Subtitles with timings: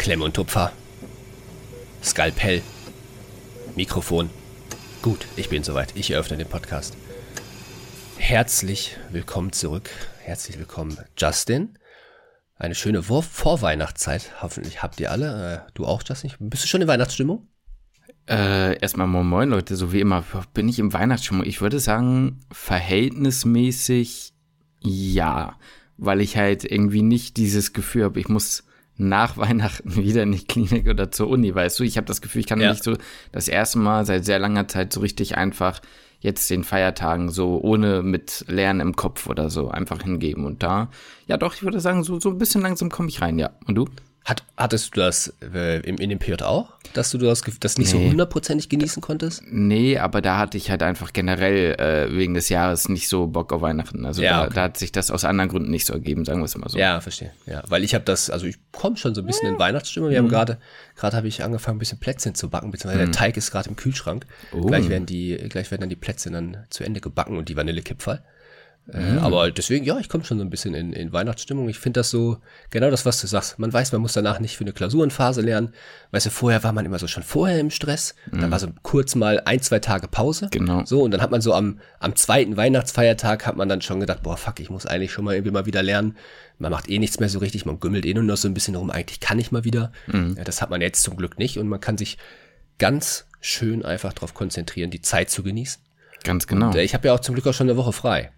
[0.00, 0.72] Klemm und Tupfer.
[2.02, 2.62] Skalpell.
[3.76, 4.30] Mikrofon.
[5.02, 5.94] Gut, ich bin soweit.
[5.94, 6.96] Ich eröffne den Podcast.
[8.16, 9.90] Herzlich willkommen zurück.
[10.22, 11.78] Herzlich willkommen, Justin.
[12.56, 14.40] Eine schöne Vor Vorweihnachtszeit.
[14.40, 15.66] Hoffentlich habt ihr alle.
[15.68, 16.32] Äh, du auch, Justin?
[16.38, 17.46] Bist du schon in Weihnachtsstimmung?
[18.26, 20.24] Äh, erstmal moin moin Leute, so wie immer
[20.54, 21.44] bin ich im Weihnachtsstimmung.
[21.44, 24.32] Ich würde sagen, verhältnismäßig
[24.80, 25.58] ja,
[25.98, 28.64] weil ich halt irgendwie nicht dieses Gefühl habe, ich muss
[29.00, 31.84] nach Weihnachten wieder in die Klinik oder zur Uni, weißt du?
[31.84, 32.70] Ich habe das Gefühl, ich kann ja.
[32.70, 32.96] nicht so
[33.32, 35.80] das erste Mal seit sehr langer Zeit so richtig einfach
[36.20, 40.44] jetzt den Feiertagen so ohne mit Lernen im Kopf oder so einfach hingeben.
[40.44, 40.90] Und da,
[41.26, 43.50] ja doch, ich würde sagen, so, so ein bisschen langsam komme ich rein, ja.
[43.66, 43.88] Und du?
[44.24, 47.94] Hat, hattest du das äh, in, in dem PJ auch, dass du das, das nicht
[47.94, 48.04] nee.
[48.04, 49.42] so hundertprozentig genießen konntest?
[49.46, 53.50] Nee, aber da hatte ich halt einfach generell äh, wegen des Jahres nicht so Bock
[53.52, 54.04] auf Weihnachten.
[54.04, 54.54] Also ja, da, okay.
[54.54, 56.78] da, hat sich das aus anderen Gründen nicht so ergeben, sagen wir es mal so.
[56.78, 57.32] Ja, verstehe.
[57.46, 60.10] Ja, weil ich habe das, also ich komme schon so ein bisschen in Weihnachtsstimmung.
[60.10, 60.26] Wir mhm.
[60.26, 60.58] haben gerade,
[60.96, 63.12] gerade habe ich angefangen, ein bisschen Plätzchen zu backen, beziehungsweise mhm.
[63.12, 64.26] der Teig ist gerade im Kühlschrank.
[64.52, 64.66] Oh.
[64.66, 68.22] Gleich werden die, gleich werden dann die Plätzchen dann zu Ende gebacken und die Vanillekipferl.
[68.86, 69.18] Mhm.
[69.18, 71.68] aber deswegen, ja, ich komme schon so ein bisschen in, in Weihnachtsstimmung.
[71.68, 72.38] Ich finde das so,
[72.70, 73.58] genau das, was du sagst.
[73.58, 75.72] Man weiß, man muss danach nicht für eine Klausurenphase lernen.
[76.10, 78.14] Weißt du, vorher war man immer so schon vorher im Stress.
[78.30, 78.40] Mhm.
[78.40, 80.48] Dann war so kurz mal ein, zwei Tage Pause.
[80.50, 80.84] Genau.
[80.84, 84.22] So, und dann hat man so am, am zweiten Weihnachtsfeiertag hat man dann schon gedacht,
[84.22, 86.16] boah, fuck, ich muss eigentlich schon mal irgendwie mal wieder lernen.
[86.58, 88.74] Man macht eh nichts mehr so richtig, man gümmelt eh nur noch so ein bisschen
[88.74, 88.90] rum.
[88.90, 89.92] Eigentlich kann ich mal wieder.
[90.08, 90.34] Mhm.
[90.36, 92.18] Ja, das hat man jetzt zum Glück nicht und man kann sich
[92.78, 95.80] ganz schön einfach darauf konzentrieren, die Zeit zu genießen.
[96.24, 96.68] Ganz genau.
[96.68, 98.32] Und, äh, ich habe ja auch zum Glück auch schon eine Woche frei.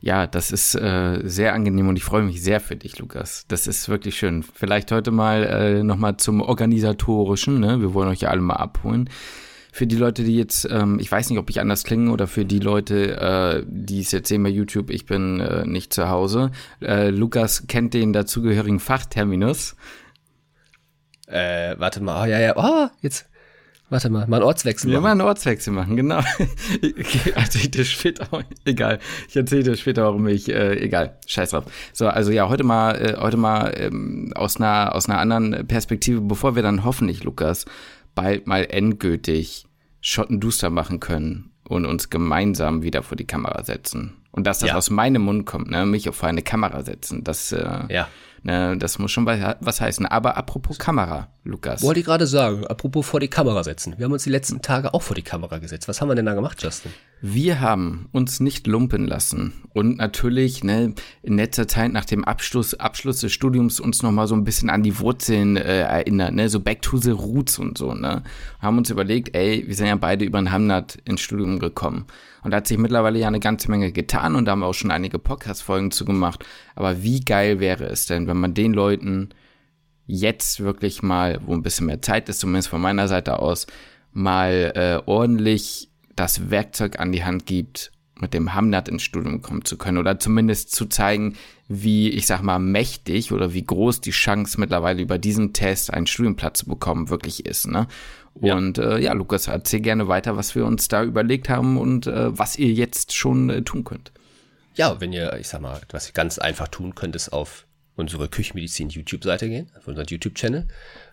[0.00, 3.44] Ja, das ist äh, sehr angenehm und ich freue mich sehr für dich, Lukas.
[3.48, 4.42] Das ist wirklich schön.
[4.42, 7.60] Vielleicht heute mal äh, nochmal zum Organisatorischen.
[7.60, 7.80] Ne?
[7.80, 9.10] Wir wollen euch ja alle mal abholen.
[9.72, 12.46] Für die Leute, die jetzt, ähm, ich weiß nicht, ob ich anders klinge oder für
[12.46, 16.50] die Leute, äh, die es jetzt sehen bei YouTube, ich bin äh, nicht zu Hause.
[16.80, 19.76] Äh, Lukas kennt den dazugehörigen Fachterminus.
[21.26, 23.28] Äh, warte mal, oh, ja, ja, oh, jetzt,
[23.88, 24.94] Warte mal, mal einen Ortswechsel machen.
[24.94, 26.16] Ja, mal einen Ortswechsel machen, genau.
[27.36, 28.26] also ich dir später,
[28.64, 28.98] egal.
[29.28, 31.64] Ich erzähle dir später, warum ich, äh, egal, scheiß drauf.
[31.92, 36.20] So, also ja, heute mal, äh, heute mal ähm, aus einer aus einer anderen Perspektive,
[36.20, 37.64] bevor wir dann hoffentlich, Lukas,
[38.16, 39.66] bald mal endgültig
[40.00, 44.16] Schottenduster machen können und uns gemeinsam wieder vor die Kamera setzen.
[44.32, 44.76] Und dass das ja.
[44.76, 48.08] aus meinem Mund kommt, ne, mich auf eine Kamera setzen, das äh, ja.
[48.46, 50.06] Ne, das muss schon was heißen.
[50.06, 51.82] Aber apropos Kamera, Lukas.
[51.82, 53.94] Wollte ich gerade sagen, apropos vor die Kamera setzen.
[53.98, 55.88] Wir haben uns die letzten Tage auch vor die Kamera gesetzt.
[55.88, 56.92] Was haben wir denn da gemacht, Justin?
[57.22, 62.74] Wir haben uns nicht lumpen lassen und natürlich ne, in letzter Zeit nach dem Abschluss,
[62.74, 66.60] Abschluss des Studiums uns nochmal so ein bisschen an die Wurzeln äh, erinnert, ne, so
[66.60, 68.22] back to the roots und so, ne.
[68.60, 72.06] Haben uns überlegt, ey, wir sind ja beide über ein Hamnat ins Studium gekommen.
[72.42, 74.74] Und da hat sich mittlerweile ja eine ganze Menge getan und da haben wir auch
[74.74, 76.44] schon einige Podcast-Folgen zu gemacht.
[76.74, 79.30] Aber wie geil wäre es denn, wenn man den Leuten
[80.06, 83.66] jetzt wirklich mal, wo ein bisschen mehr Zeit ist, zumindest von meiner Seite aus,
[84.12, 89.64] mal äh, ordentlich das Werkzeug an die Hand gibt, mit dem Hamnat ins Studium kommen
[89.64, 91.36] zu können oder zumindest zu zeigen,
[91.68, 96.06] wie, ich sag mal, mächtig oder wie groß die Chance mittlerweile über diesen Test einen
[96.06, 97.66] Studienplatz zu bekommen wirklich ist.
[97.66, 97.86] Ne?
[98.34, 98.96] Und ja.
[98.96, 102.56] Äh, ja, Lukas, erzähl gerne weiter, was wir uns da überlegt haben und äh, was
[102.56, 104.12] ihr jetzt schon äh, tun könnt.
[104.74, 107.66] Ja, wenn ihr, ich sag mal, was ihr ganz einfach tun könnt, ist auf
[107.96, 110.68] unsere Küchenmedizin YouTube-Seite gehen, auf unseren YouTube-Channel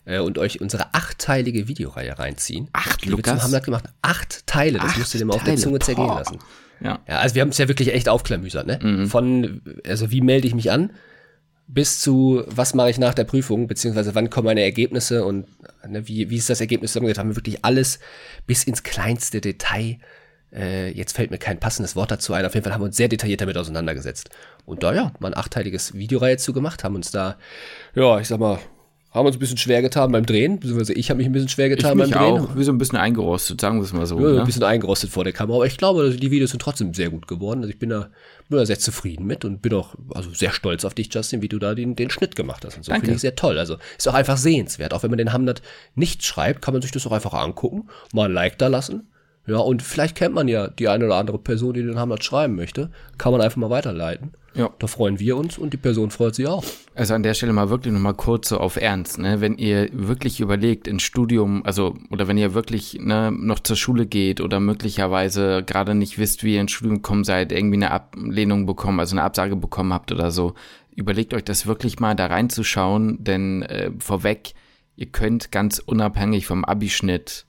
[0.06, 2.70] äh, und euch unsere achtteilige Videoreihe reinziehen.
[2.74, 3.36] Acht, Lukas?
[3.36, 3.86] Wir haben das gemacht.
[4.02, 6.20] Acht Teile, das Acht müsst ihr dir mal auf der Zunge zergehen Boah.
[6.20, 6.40] lassen.
[6.82, 7.00] Ja.
[7.08, 8.80] ja, also wir haben es ja wirklich echt aufklamüsert, ne?
[8.82, 9.08] Mhm.
[9.08, 10.92] Von, also wie melde ich mich an,
[11.68, 15.48] bis zu, was mache ich nach der Prüfung, beziehungsweise wann kommen meine Ergebnisse und
[15.88, 18.00] ne, wie, wie ist das Ergebnis zusammengesetzt, haben wir wirklich alles
[18.46, 19.98] bis ins kleinste Detail.
[20.52, 22.46] Äh, jetzt fällt mir kein passendes Wort dazu ein.
[22.46, 24.30] Auf jeden Fall haben wir uns sehr detailliert damit auseinandergesetzt.
[24.66, 27.38] Und da ja, mal ein achteiliges Videoreihe zu gemacht, haben uns da,
[27.96, 28.60] ja, ich sag mal,
[29.14, 31.70] haben uns ein bisschen schwer getan beim Drehen, beziehungsweise ich habe mich ein bisschen schwer
[31.70, 32.42] getan ich beim Drehen.
[32.42, 32.56] Auch.
[32.56, 34.20] Wir sind ein bisschen eingerostet, sagen wir es mal so.
[34.20, 34.40] Ja, ne?
[34.40, 37.28] ein bisschen eingerostet vor der Kamera, aber ich glaube, die Videos sind trotzdem sehr gut
[37.28, 37.60] geworden.
[37.60, 38.10] Also ich bin da,
[38.50, 41.50] bin da sehr zufrieden mit und bin auch also sehr stolz auf dich, Justin, wie
[41.50, 42.78] du da den, den Schnitt gemacht hast.
[42.78, 43.60] Und so finde ich sehr toll.
[43.60, 44.94] Also ist auch einfach sehenswert.
[44.94, 45.62] Auch wenn man den Hamlet
[45.94, 49.08] nicht schreibt, kann man sich das auch einfach angucken, mal ein Like da lassen.
[49.46, 52.56] Ja, und vielleicht kennt man ja die eine oder andere Person, die den Hamlet schreiben
[52.56, 52.92] möchte.
[53.18, 54.32] Kann man einfach mal weiterleiten.
[54.56, 54.70] Ja.
[54.78, 56.64] Da freuen wir uns und die Person freut sich auch.
[56.94, 59.42] Also an der Stelle mal wirklich nochmal kurz so auf Ernst, ne?
[59.42, 64.06] Wenn ihr wirklich überlegt, ins Studium, also, oder wenn ihr wirklich ne, noch zur Schule
[64.06, 68.68] geht oder möglicherweise gerade nicht wisst, wie ihr ins Studium kommen seid, irgendwie eine Ablehnung
[68.68, 70.54] bekommen, also eine Absage bekommen habt oder so,
[70.96, 74.54] überlegt euch das wirklich mal da reinzuschauen, denn äh, vorweg,
[74.96, 77.48] ihr könnt ganz unabhängig vom Abischnitt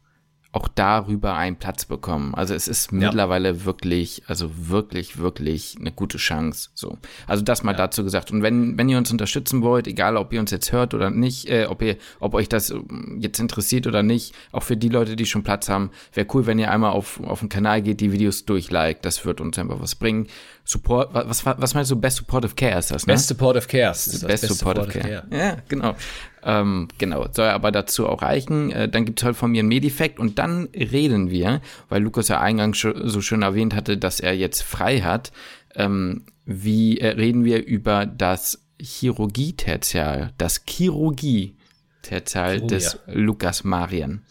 [0.54, 2.32] auch darüber einen Platz bekommen.
[2.34, 2.98] Also es ist ja.
[2.98, 6.70] mittlerweile wirklich, also wirklich, wirklich eine gute Chance.
[6.74, 6.98] So.
[7.26, 7.78] Also das mal ja.
[7.78, 8.30] dazu gesagt.
[8.30, 11.48] Und wenn, wenn ihr uns unterstützen wollt, egal ob ihr uns jetzt hört oder nicht,
[11.48, 12.72] äh, ob ihr, ob euch das
[13.18, 16.60] jetzt interessiert oder nicht, auch für die Leute, die schon Platz haben, wäre cool, wenn
[16.60, 19.04] ihr einmal auf, auf den Kanal geht, die Videos durchliked.
[19.04, 20.28] Das wird uns einfach was bringen.
[20.66, 23.12] Support, was, was meinst du, Best Supportive Care ist das, ne?
[23.12, 23.90] Best Supportive Care.
[23.90, 25.26] Ist das Best, Best Supportive, Supportive Care.
[25.28, 25.46] Care.
[25.46, 25.94] Ja, genau.
[26.42, 28.70] Ähm, genau, soll aber dazu auch reichen.
[28.70, 32.40] Äh, dann gibt's heute von mir ein Medifekt und dann reden wir, weil Lukas ja
[32.40, 35.32] eingangs so schön erwähnt hatte, dass er jetzt frei hat,
[35.74, 44.22] ähm, wie äh, reden wir über das Chirurgie-Tertial, das Chirurgie-Tertial des Lukas Marian.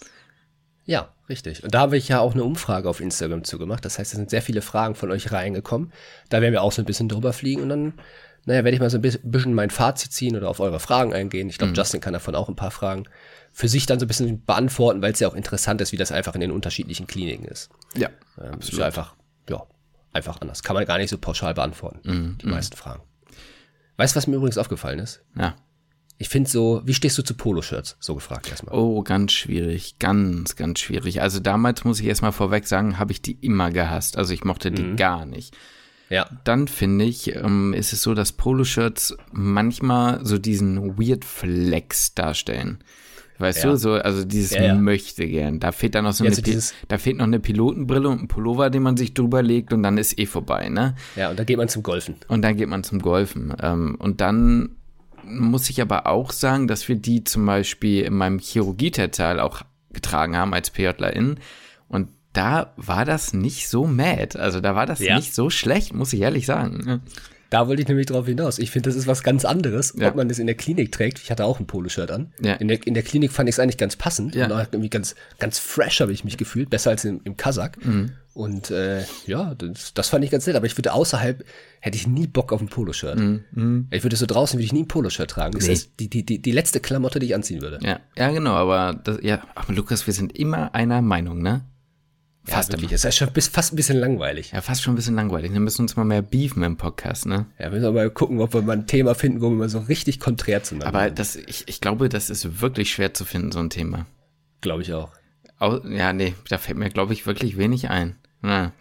[0.86, 1.64] Ja, richtig.
[1.64, 3.84] Und da habe ich ja auch eine Umfrage auf Instagram zugemacht.
[3.86, 5.92] Das heißt, es sind sehr viele Fragen von euch reingekommen.
[6.30, 7.94] Da werden wir auch so ein bisschen drüber fliegen und dann
[8.46, 11.48] naja, werde ich mal so ein bisschen mein Fazit ziehen oder auf eure Fragen eingehen.
[11.48, 11.78] Ich glaube, mhm.
[11.78, 13.06] Justin kann davon auch ein paar Fragen
[13.54, 16.12] für sich dann so ein bisschen beantworten, weil es ja auch interessant ist, wie das
[16.12, 17.70] einfach in den unterschiedlichen Kliniken ist.
[17.96, 18.10] Ja.
[18.42, 19.16] Ähm, ist einfach,
[19.50, 19.66] ja,
[20.12, 20.64] einfach anders.
[20.64, 22.38] Kann man gar nicht so pauschal beantworten, mhm.
[22.42, 22.52] die mhm.
[22.52, 23.04] meisten Fragen.
[23.96, 25.22] Weißt du, was mir übrigens aufgefallen ist?
[25.38, 25.56] Ja.
[26.18, 27.98] Ich finde so, wie stehst du zu Poloshirts?
[28.00, 28.76] So gefragt erstmal.
[28.76, 31.22] Oh, ganz schwierig, ganz, ganz schwierig.
[31.22, 34.18] Also damals muss ich erstmal vorweg sagen, habe ich die immer gehasst.
[34.18, 34.96] Also ich mochte die mhm.
[34.96, 35.56] gar nicht.
[36.10, 36.30] Ja.
[36.44, 42.84] Dann finde ich, ähm, ist es so, dass Poloshirts manchmal so diesen Weird Flex darstellen.
[43.40, 43.72] Weißt ja.
[43.72, 44.76] du, so, also dieses ja, ja.
[44.76, 45.60] möchte gern.
[45.60, 48.70] Da fehlt dann noch so eine, also da fehlt noch eine Pilotenbrille und ein Pullover,
[48.70, 50.96] den man sich drüber legt und dann ist eh vorbei, ne?
[51.16, 52.16] Ja, und dann geht man zum Golfen.
[52.28, 53.54] Und dann geht man zum Golfen.
[53.62, 54.76] Ähm, und dann
[55.26, 59.62] muss ich aber auch sagen, dass wir die zum Beispiel in meinem Chirurgie-Tertal auch
[59.92, 61.40] getragen haben als PJlerin.
[61.88, 64.38] Und da war das nicht so mad.
[64.38, 65.16] Also da war das ja.
[65.16, 67.02] nicht so schlecht, muss ich ehrlich sagen.
[67.54, 68.58] Da wollte ich nämlich drauf hinaus.
[68.58, 70.10] Ich finde, das ist was ganz anderes, ja.
[70.10, 71.20] ob man das in der Klinik trägt.
[71.20, 72.34] Ich hatte auch ein Poloshirt an.
[72.42, 72.54] Ja.
[72.56, 74.34] In, der, in der Klinik fand ich es eigentlich ganz passend.
[74.34, 74.46] Ja.
[74.46, 76.72] Und irgendwie ganz, ganz fresh habe ich mich gefühlt.
[76.72, 77.70] Besser als im, im Kasach.
[77.84, 78.14] Mhm.
[78.34, 80.56] Und äh, ja, das, das fand ich ganz nett.
[80.56, 81.46] Aber ich würde außerhalb,
[81.80, 83.20] hätte ich nie Bock auf ein Poloshirt.
[83.20, 83.44] Mhm.
[83.52, 83.88] mhm.
[83.92, 85.54] Ich würde so draußen, würde ich nie ein Poloshirt tragen.
[85.54, 85.74] Das nee.
[85.74, 87.78] ist die, die, die, die letzte Klamotte, die ich anziehen würde.
[87.84, 88.54] Ja, ja genau.
[88.54, 91.66] Aber, das, ja, aber Lukas, wir sind immer einer Meinung, ne?
[92.46, 92.92] Fast ja, wirklich.
[92.92, 94.52] Es ist schon bis, fast ein bisschen langweilig.
[94.52, 95.54] Ja, fast schon ein bisschen langweilig.
[95.54, 97.46] Wir müssen uns mal mehr beefen im Podcast, ne?
[97.58, 99.80] Ja, wir müssen mal gucken, ob wir mal ein Thema finden, wo wir mal so
[99.80, 103.60] richtig konträr zueinander Aber das, ich, ich glaube, das ist wirklich schwer zu finden, so
[103.60, 104.06] ein Thema.
[104.60, 105.10] Glaube ich auch.
[105.58, 108.18] Au, ja, nee, da fällt mir, glaube ich, wirklich wenig ein.
[108.42, 108.74] Na.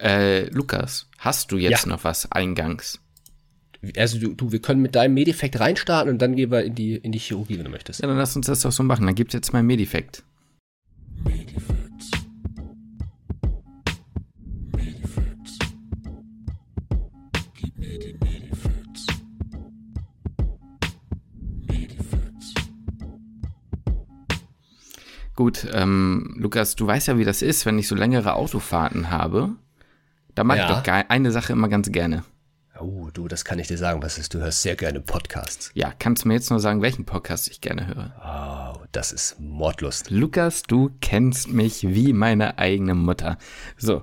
[0.00, 1.88] Äh, Lukas, hast du jetzt ja.
[1.88, 2.98] noch was eingangs?
[3.96, 6.96] Also du, du, wir können mit deinem Medifekt reinstarten und dann gehen wir in die,
[6.96, 8.00] in die Chirurgie, wenn du möchtest.
[8.00, 9.06] Ja, dann lass uns das doch so machen.
[9.06, 10.24] Dann gibt's jetzt mein Medifekt.
[11.22, 11.85] Medifekt.
[25.36, 29.54] Gut, ähm, Lukas, du weißt ja, wie das ist, wenn ich so längere Autofahrten habe.
[30.34, 30.70] Da mache ja.
[30.70, 32.24] ich doch eine Sache immer ganz gerne.
[32.80, 34.34] Oh, du, das kann ich dir sagen, was ist.
[34.34, 35.70] Du hörst sehr gerne Podcasts.
[35.74, 38.12] Ja, kannst du mir jetzt nur sagen, welchen Podcast ich gerne höre?
[38.78, 40.10] Oh, das ist Mordlust.
[40.10, 43.36] Lukas, du kennst mich wie meine eigene Mutter.
[43.76, 44.02] So.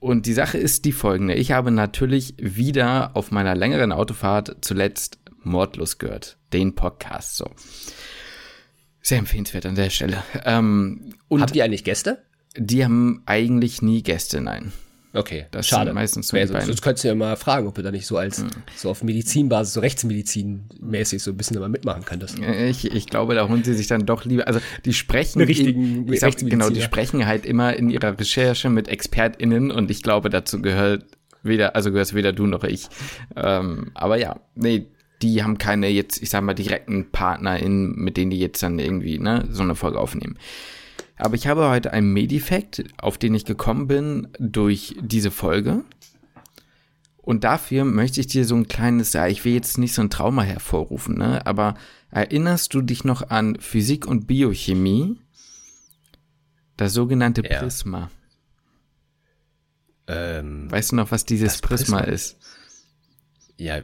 [0.00, 1.34] Und die Sache ist die folgende.
[1.34, 6.38] Ich habe natürlich wieder auf meiner längeren Autofahrt zuletzt Mordlust gehört.
[6.52, 7.50] Den Podcast, so.
[9.02, 10.22] Sehr empfehlenswert an der Stelle.
[10.44, 12.24] Ähm, und Habt ihr eigentlich Gäste?
[12.56, 14.72] Die haben eigentlich nie Gäste, nein.
[15.12, 15.92] Okay, das schade.
[15.92, 18.38] meistens so also, Sonst könntest du ja mal fragen, ob du da nicht so als
[18.38, 18.50] hm.
[18.76, 22.38] so auf Medizinbasis, so Rechtsmedizinmäßig so ein bisschen immer mitmachen könntest.
[22.38, 24.46] Ich, ich glaube, da holen sie sich dann doch lieber.
[24.46, 28.86] Also die sprechen richtigen in, sag, genau, die sprechen halt immer in ihrer Recherche mit
[28.88, 31.04] ExpertInnen und ich glaube, dazu gehört
[31.42, 32.86] weder, also gehörst weder du noch ich.
[33.34, 34.86] Ähm, aber ja, nee,
[35.22, 39.18] die haben keine jetzt, ich sag mal, direkten PartnerInnen, mit denen die jetzt dann irgendwie
[39.18, 40.38] ne, so eine Folge aufnehmen.
[41.20, 45.84] Aber ich habe heute einen Medifekt, auf den ich gekommen bin durch diese Folge.
[47.18, 50.10] Und dafür möchte ich dir so ein kleines, ja, ich will jetzt nicht so ein
[50.10, 51.46] Trauma hervorrufen, ne?
[51.46, 51.74] Aber
[52.10, 55.18] erinnerst du dich noch an Physik und Biochemie?
[56.76, 57.60] Das sogenannte ja.
[57.60, 58.10] Prisma.
[60.06, 62.38] Ähm, weißt du noch, was dieses Prisma, Prisma ist?
[63.58, 63.82] Ja,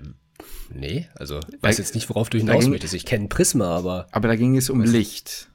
[0.71, 2.95] Nee, also ich weiß jetzt nicht, worauf du hinaus möchtest.
[2.95, 4.09] Ich kenne Prisma, aber.
[4.11, 5.49] Aber da ging es um was?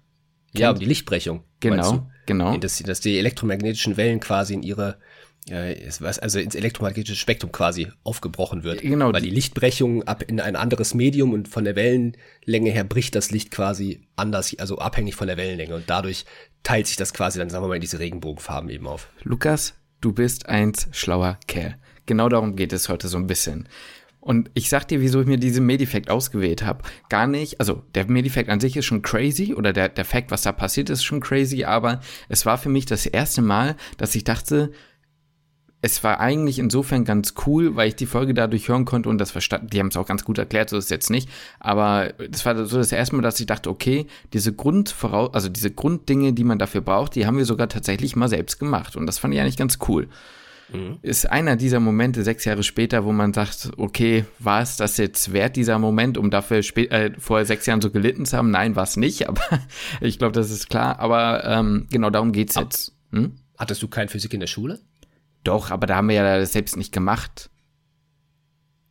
[0.54, 0.62] Licht.
[0.62, 1.44] Ja, um die Lichtbrechung.
[1.60, 2.58] Genau, genau.
[2.58, 4.98] Dass, dass die elektromagnetischen Wellen quasi in ihre,
[5.50, 8.82] äh, also ins elektromagnetische Spektrum quasi aufgebrochen wird.
[8.82, 9.14] Genau.
[9.14, 13.32] Weil die Lichtbrechung ab in ein anderes Medium und von der Wellenlänge her bricht das
[13.32, 15.76] Licht quasi anders, also abhängig von der Wellenlänge.
[15.76, 16.26] Und dadurch
[16.64, 19.10] teilt sich das quasi dann, sagen wir mal, in diese Regenbogenfarben eben auf.
[19.24, 21.78] Lukas, du bist ein schlauer Kerl.
[22.06, 23.70] Genau darum geht es heute so ein bisschen.
[24.22, 26.84] Und ich sag dir, wieso ich mir diesen Medifekt ausgewählt habe.
[27.10, 30.44] Gar nicht, also der Medifekt an sich ist schon crazy oder der, der Fact, was
[30.44, 34.24] da passiert, ist schon crazy, aber es war für mich das erste Mal, dass ich
[34.24, 34.72] dachte,
[35.82, 39.32] es war eigentlich insofern ganz cool, weil ich die Folge dadurch hören konnte und das
[39.32, 41.28] verstanden, die haben es auch ganz gut erklärt, so ist es jetzt nicht,
[41.60, 45.72] aber das war so das erste Mal, dass ich dachte, okay, diese Grundvoraus, also diese
[45.72, 49.18] Grunddinge, die man dafür braucht, die haben wir sogar tatsächlich mal selbst gemacht und das
[49.18, 50.08] fand ich eigentlich ganz cool.
[50.74, 51.00] Mhm.
[51.02, 55.34] Ist einer dieser Momente sechs Jahre später, wo man sagt, okay, war es das jetzt
[55.34, 58.52] wert, dieser Moment, um dafür äh, vor sechs Jahren so gelitten zu haben?
[58.52, 59.42] Nein, war es nicht, aber
[60.00, 61.00] ich glaube, das ist klar.
[61.00, 62.96] Aber ähm, genau darum geht's jetzt.
[63.12, 63.36] Hm?
[63.58, 64.80] Hattest du kein Physik in der Schule?
[65.44, 67.51] Doch, aber da haben wir ja das selbst nicht gemacht.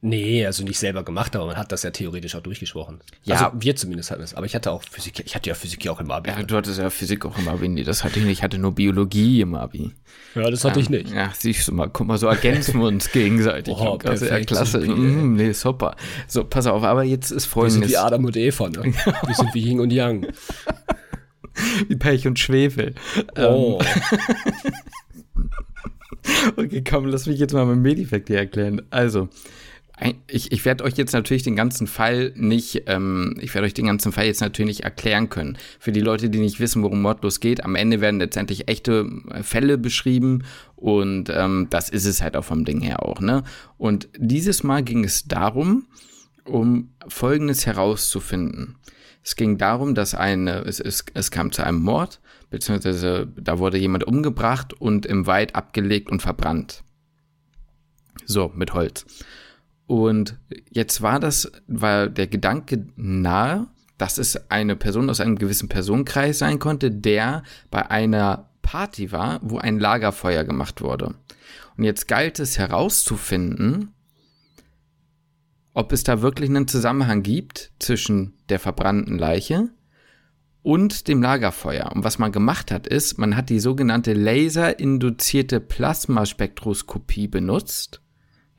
[0.02, 3.00] Nee, also nicht selber gemacht, aber man hat das ja theoretisch auch durchgesprochen.
[3.24, 3.36] Ja.
[3.36, 4.32] Also wir zumindest hatten es.
[4.32, 6.30] Aber ich hatte auch Physik, ich hatte ja Physik ja auch im Abi.
[6.30, 7.68] Ja, du hattest ja Physik auch im Abi.
[7.68, 8.38] Nee, das hatte ich nicht.
[8.38, 9.92] Ich hatte nur Biologie im Abi.
[10.34, 11.10] Ja, das hatte ja, ich nicht.
[11.12, 13.74] Ja, siehst du mal, guck mal, so ergänzen wir uns gegenseitig.
[13.76, 14.78] Oh, also, ja, klasse.
[14.78, 15.96] Mm, nee, super.
[16.26, 17.80] So, pass auf, aber jetzt ist folgendes.
[17.80, 18.84] Wir sind wie Adam und Eva, ne?
[19.26, 20.28] wir sind wie Yin und Yang.
[21.88, 22.94] wie Pech und Schwefel.
[23.36, 23.82] Oh.
[23.82, 24.72] Ähm.
[26.56, 28.80] okay, komm, lass mich jetzt mal mit Medifekt hier erklären.
[28.88, 29.28] Also,
[30.26, 33.86] ich, ich werde euch jetzt natürlich den ganzen Fall nicht, ähm, ich werde euch den
[33.86, 35.58] ganzen Fall jetzt natürlich nicht erklären können.
[35.78, 39.42] Für die Leute, die nicht wissen, worum Mordlos geht, am Ende werden letztendlich echte äh,
[39.42, 40.44] Fälle beschrieben
[40.76, 43.44] und ähm, das ist es halt auch vom Ding her auch, ne?
[43.76, 45.86] Und dieses Mal ging es darum,
[46.44, 48.76] um Folgendes herauszufinden.
[49.22, 53.76] Es ging darum, dass eine, es, es, es kam zu einem Mord, beziehungsweise da wurde
[53.76, 56.82] jemand umgebracht und im Wald abgelegt und verbrannt.
[58.24, 59.04] So, mit Holz.
[59.90, 60.38] Und
[60.70, 63.66] jetzt war das, war der Gedanke nahe,
[63.98, 67.42] dass es eine Person aus einem gewissen Personenkreis sein konnte, der
[67.72, 71.16] bei einer Party war, wo ein Lagerfeuer gemacht wurde.
[71.76, 73.92] Und jetzt galt es herauszufinden,
[75.74, 79.70] ob es da wirklich einen Zusammenhang gibt zwischen der verbrannten Leiche
[80.62, 81.90] und dem Lagerfeuer.
[81.92, 88.00] Und was man gemacht hat, ist, man hat die sogenannte laserinduzierte Plasmaspektroskopie benutzt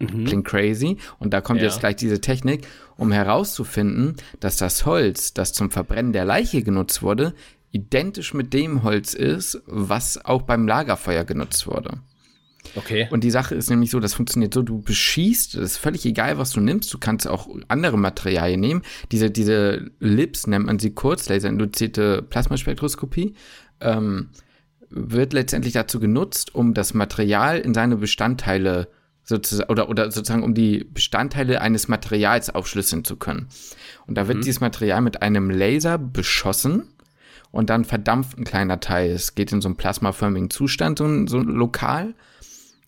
[0.01, 0.25] Mhm.
[0.25, 0.97] Klingt crazy.
[1.19, 1.67] Und da kommt ja.
[1.67, 2.67] jetzt gleich diese Technik,
[2.97, 7.33] um herauszufinden, dass das Holz, das zum Verbrennen der Leiche genutzt wurde,
[7.71, 11.99] identisch mit dem Holz ist, was auch beim Lagerfeuer genutzt wurde.
[12.75, 13.07] Okay.
[13.09, 16.37] Und die Sache ist nämlich so, das funktioniert so, du beschießt, es ist völlig egal,
[16.37, 18.83] was du nimmst, du kannst auch andere Materialien nehmen.
[19.11, 23.33] Diese, diese Lips nennt man sie kurz, laserinduzierte Plasmaspektroskopie,
[23.79, 24.29] ähm,
[24.89, 30.43] wird letztendlich dazu genutzt, um das Material in seine Bestandteile zu sozusagen, oder, oder sozusagen
[30.43, 33.47] um die Bestandteile eines Materials aufschlüsseln zu können.
[34.07, 34.41] Und da wird mhm.
[34.43, 36.87] dieses Material mit einem Laser beschossen
[37.51, 39.11] und dann verdampft ein kleiner Teil.
[39.11, 42.15] Es geht in so einen plasmaförmigen Zustand, so, so lokal.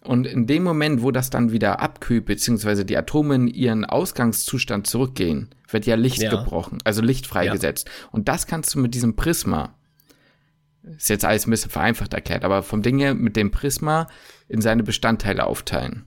[0.03, 4.85] Und in dem Moment, wo das dann wieder abkühlt, beziehungsweise die Atome in ihren Ausgangszustand
[4.85, 6.29] zurückgehen, wird ja Licht ja.
[6.29, 7.87] gebrochen, also Licht freigesetzt.
[7.87, 8.09] Ja.
[8.11, 9.75] Und das kannst du mit diesem Prisma,
[10.97, 14.07] ist jetzt alles ein bisschen vereinfacht erklärt, aber vom Ding her mit dem Prisma
[14.49, 16.05] in seine Bestandteile aufteilen.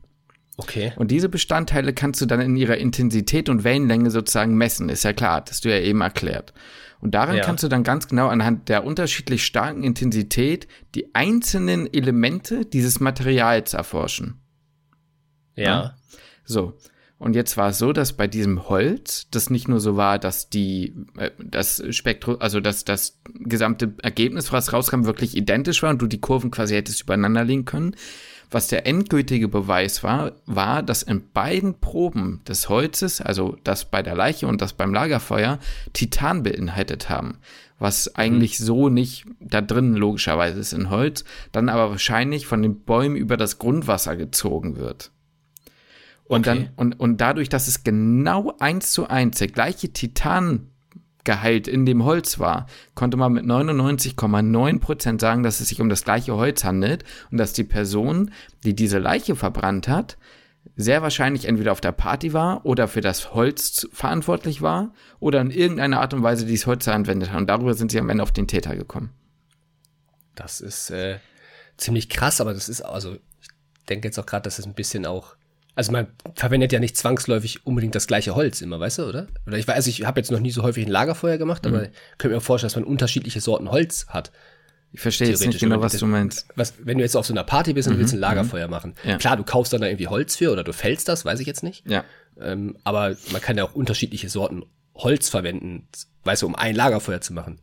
[0.59, 0.93] Okay.
[0.97, 4.89] Und diese Bestandteile kannst du dann in ihrer Intensität und Wellenlänge sozusagen messen.
[4.89, 6.55] Ist ja klar, das hast du ja eben erklärt.
[7.01, 7.45] Und daran ja.
[7.45, 13.75] kannst du dann ganz genau anhand der unterschiedlich starken Intensität die einzelnen Elemente dieses Materials
[13.75, 14.41] erforschen.
[15.55, 15.65] Ja.
[15.65, 15.97] ja.
[16.45, 16.79] So.
[17.19, 20.51] Und jetzt war es so, dass bei diesem Holz das nicht nur so war, dass
[20.51, 26.03] die äh, das Spektrum, also dass das gesamte Ergebnis, was rauskam, wirklich identisch war und
[26.03, 27.97] du die Kurven quasi hättest übereinander legen können,
[28.50, 34.03] was der endgültige Beweis war, war, dass in beiden Proben des Holzes, also das bei
[34.03, 35.59] der Leiche und das beim Lagerfeuer,
[35.93, 37.38] Titan beinhaltet haben.
[37.79, 38.65] Was eigentlich mhm.
[38.65, 43.37] so nicht da drin logischerweise ist in Holz, dann aber wahrscheinlich von den Bäumen über
[43.37, 45.11] das Grundwasser gezogen wird.
[46.25, 46.59] Und okay.
[46.59, 50.71] dann, und, und dadurch, dass es genau eins zu eins der gleiche Titan
[51.26, 56.04] Gehalt in dem Holz war, konnte man mit 99,9% sagen, dass es sich um das
[56.04, 58.30] gleiche Holz handelt und dass die Person,
[58.64, 60.16] die diese Leiche verbrannt hat,
[60.75, 65.50] sehr wahrscheinlich entweder auf der Party war oder für das Holz verantwortlich war oder in
[65.50, 67.38] irgendeiner Art und Weise dieses Holz anwendet hat.
[67.38, 69.11] Und darüber sind sie am Ende auf den Täter gekommen.
[70.35, 71.18] Das ist äh,
[71.76, 73.49] ziemlich krass, aber das ist, also ich
[73.88, 75.37] denke jetzt auch gerade, dass es ein bisschen auch
[75.76, 79.28] also man verwendet ja nicht zwangsläufig unbedingt das gleiche Holz immer, weißt du, oder?
[79.47, 81.80] Oder ich weiß, also ich habe jetzt noch nie so häufig ein Lagerfeuer gemacht, aber
[81.80, 81.85] mhm.
[81.85, 84.33] ich könnte mir vorstellen, dass man unterschiedliche Sorten Holz hat.
[84.92, 86.49] Ich verstehe jetzt nicht genau, was du meinst.
[86.56, 87.99] Was, wenn du jetzt auf so einer Party bist und mhm.
[88.00, 88.71] willst ein Lagerfeuer mhm.
[88.71, 88.95] machen.
[89.04, 89.18] Ja.
[89.18, 91.62] Klar, du kaufst dann da irgendwie Holz für oder du fällst das, weiß ich jetzt
[91.62, 91.87] nicht.
[91.87, 92.04] Ja.
[92.40, 94.64] Ähm, aber man kann ja auch unterschiedliche Sorten
[94.95, 95.88] Holz verwenden,
[96.25, 97.61] weißt du, um ein Lagerfeuer zu machen.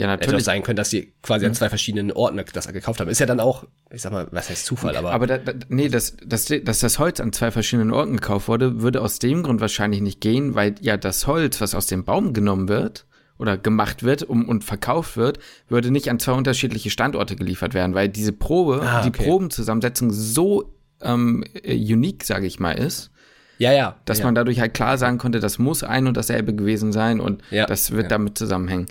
[0.00, 0.28] Ja, natürlich.
[0.28, 3.10] Hätte auch sein können, dass sie quasi an zwei verschiedenen Orten das gekauft haben.
[3.10, 5.12] Ist ja dann auch, ich sag mal, was heißt Zufall, aber.
[5.12, 8.80] Aber da, da, nee, dass, dass, dass das Holz an zwei verschiedenen Orten gekauft wurde,
[8.80, 12.32] würde aus dem Grund wahrscheinlich nicht gehen, weil ja das Holz, was aus dem Baum
[12.32, 13.04] genommen wird,
[13.36, 15.38] oder gemacht wird um, und verkauft wird,
[15.68, 19.10] würde nicht an zwei unterschiedliche Standorte geliefert werden, weil diese Probe, ah, okay.
[19.10, 23.10] die Probenzusammensetzung so ähm, unique, sage ich mal, ist.
[23.58, 23.96] Ja, ja.
[24.06, 24.24] Dass ja.
[24.24, 27.66] man dadurch halt klar sagen konnte, das muss ein und dasselbe gewesen sein und ja,
[27.66, 28.08] das wird ja.
[28.08, 28.86] damit zusammenhängen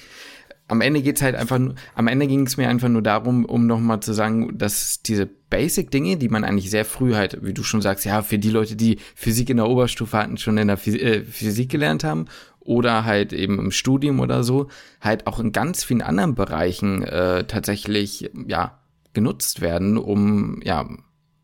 [0.69, 1.59] am Ende geht's halt einfach,
[1.95, 6.17] am Ende ging es mir einfach nur darum, um nochmal zu sagen, dass diese Basic-Dinge,
[6.17, 8.99] die man eigentlich sehr früh halt, wie du schon sagst, ja, für die Leute, die
[9.15, 12.25] Physik in der Oberstufe hatten, schon in der Physik, äh, Physik gelernt haben
[12.59, 14.69] oder halt eben im Studium oder so,
[15.01, 18.79] halt auch in ganz vielen anderen Bereichen äh, tatsächlich, ja,
[19.13, 20.87] genutzt werden, um, ja,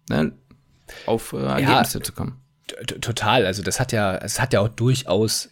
[0.08, 0.34] ne,
[1.08, 2.40] auf äh, Ergebnisse ja, zu kommen.
[3.02, 5.50] Total, also das hat ja, es hat ja auch durchaus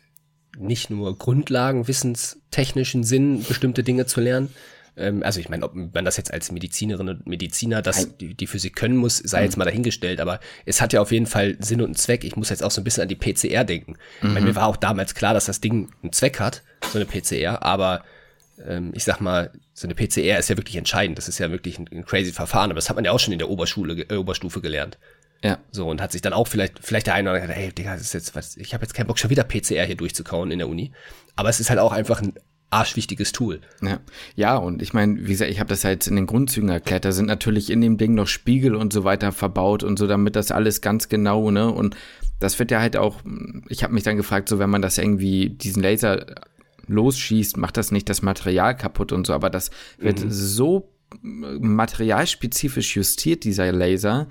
[0.58, 4.50] nicht nur Grundlagen wissenstechnischen Sinn, bestimmte Dinge zu lernen.
[4.96, 8.48] Ähm, also ich meine, ob man das jetzt als Medizinerin und Mediziner, das die, die
[8.48, 9.46] Physik können muss, sei mhm.
[9.46, 12.24] jetzt mal dahingestellt, aber es hat ja auf jeden Fall Sinn und einen Zweck.
[12.24, 13.94] Ich muss jetzt auch so ein bisschen an die PCR denken.
[14.22, 14.28] Mhm.
[14.28, 17.06] Ich meine, mir war auch damals klar, dass das Ding einen Zweck hat, so eine
[17.06, 18.04] PCR, aber
[18.66, 21.18] ähm, ich sag mal, so eine PCR ist ja wirklich entscheidend.
[21.18, 23.34] Das ist ja wirklich ein, ein crazy Verfahren, aber das hat man ja auch schon
[23.34, 24.98] in der Oberschule, äh, Oberstufe gelernt.
[25.44, 25.60] Ja.
[25.72, 28.02] So, und hat sich dann auch vielleicht, vielleicht der eine oder andere, hey, Digga, das
[28.02, 30.70] ist jetzt was, ich habe jetzt keinen Bock, schon wieder PCR hier durchzukauen in der
[30.70, 30.94] Uni.
[31.36, 32.34] Aber es ist halt auch einfach ein
[32.70, 33.60] arschwichtiges Tool.
[33.82, 34.00] Ja,
[34.36, 37.12] ja und ich meine, wie gesagt, ich habe das halt in den Grundzügen erklärt, da
[37.12, 40.52] sind natürlich in dem Ding noch Spiegel und so weiter verbaut und so, damit das
[40.52, 41.96] alles ganz genau, ne, und
[42.40, 43.22] das wird ja halt auch,
[43.70, 46.26] ich habe mich dann gefragt, so wenn man das irgendwie, diesen Laser
[46.88, 50.32] losschießt, macht das nicht das Material kaputt und so, aber das wird mhm.
[50.32, 50.90] so
[51.22, 54.28] materialspezifisch justiert, dieser Laser,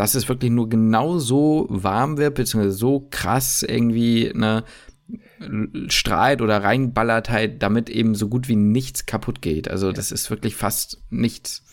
[0.00, 4.64] dass es wirklich nur genau so warm wird, beziehungsweise so krass irgendwie ne,
[5.88, 9.68] strahlt oder reinballert halt, damit eben so gut wie nichts kaputt geht.
[9.68, 9.92] Also ja.
[9.92, 11.66] das ist wirklich fast nichts.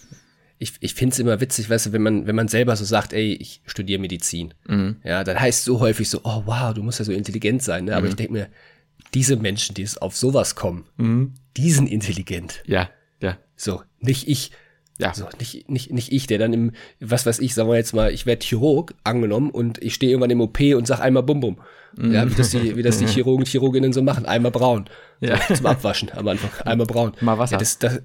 [0.59, 3.13] Ich, ich finde es immer witzig, weißt du, wenn man, wenn man selber so sagt,
[3.13, 4.53] ey, ich studiere Medizin.
[4.67, 4.97] Mhm.
[5.05, 7.85] Ja, dann heißt so häufig so, oh wow, du musst ja so intelligent sein.
[7.85, 7.93] Ne?
[7.93, 8.09] Aber mhm.
[8.09, 8.49] ich denke mir,
[9.13, 11.35] diese Menschen, die es auf sowas kommen, mhm.
[11.55, 12.61] die sind intelligent.
[12.65, 12.89] Ja,
[13.21, 13.37] ja.
[13.55, 14.51] So, nicht ich,
[14.99, 15.13] ja.
[15.13, 18.11] So, nicht, nicht, nicht ich, der dann im, was weiß ich, sagen wir jetzt mal,
[18.11, 21.57] ich werde Chirurg angenommen und ich stehe irgendwann im OP und sag einmal Bum Bum.
[21.95, 22.13] Mhm.
[22.13, 24.25] Ja, wie das die, wie das die Chirurgen und Chirurginnen so machen.
[24.25, 24.89] Einmal braun.
[25.19, 25.37] Ja.
[25.47, 26.49] So, zum Abwaschen am Anfang.
[26.65, 27.13] Einmal braun.
[27.21, 27.53] Mal Wasser.
[27.53, 28.01] Ja, das, das,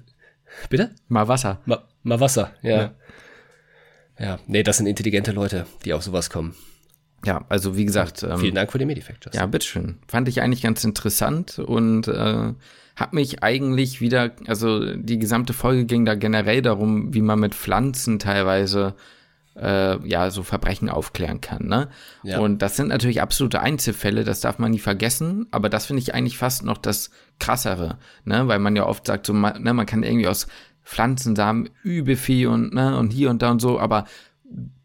[0.69, 0.91] bitte?
[1.07, 1.61] Mal Wasser.
[1.65, 2.69] Mal, mal Wasser, ja.
[2.69, 2.91] ja.
[4.19, 6.55] Ja, nee, das sind intelligente Leute, die auf sowas kommen.
[7.25, 8.23] Ja, also wie gesagt.
[8.23, 9.35] Ähm, Vielen Dank für den Medifactors.
[9.35, 9.97] Ja, bitteschön.
[10.07, 12.53] Fand ich eigentlich ganz interessant und äh,
[12.95, 17.55] hat mich eigentlich wieder, also die gesamte Folge ging da generell darum, wie man mit
[17.55, 18.95] Pflanzen teilweise
[19.55, 21.67] äh, ja so Verbrechen aufklären kann.
[21.67, 21.89] Ne?
[22.23, 22.39] Ja.
[22.39, 26.13] Und das sind natürlich absolute Einzelfälle, das darf man nie vergessen, aber das finde ich
[26.13, 28.47] eigentlich fast noch das krassere, ne?
[28.47, 30.47] weil man ja oft sagt, so, man, ne, man kann irgendwie aus
[30.83, 34.05] Pflanzensamen übel und, ne, und hier und da und so, aber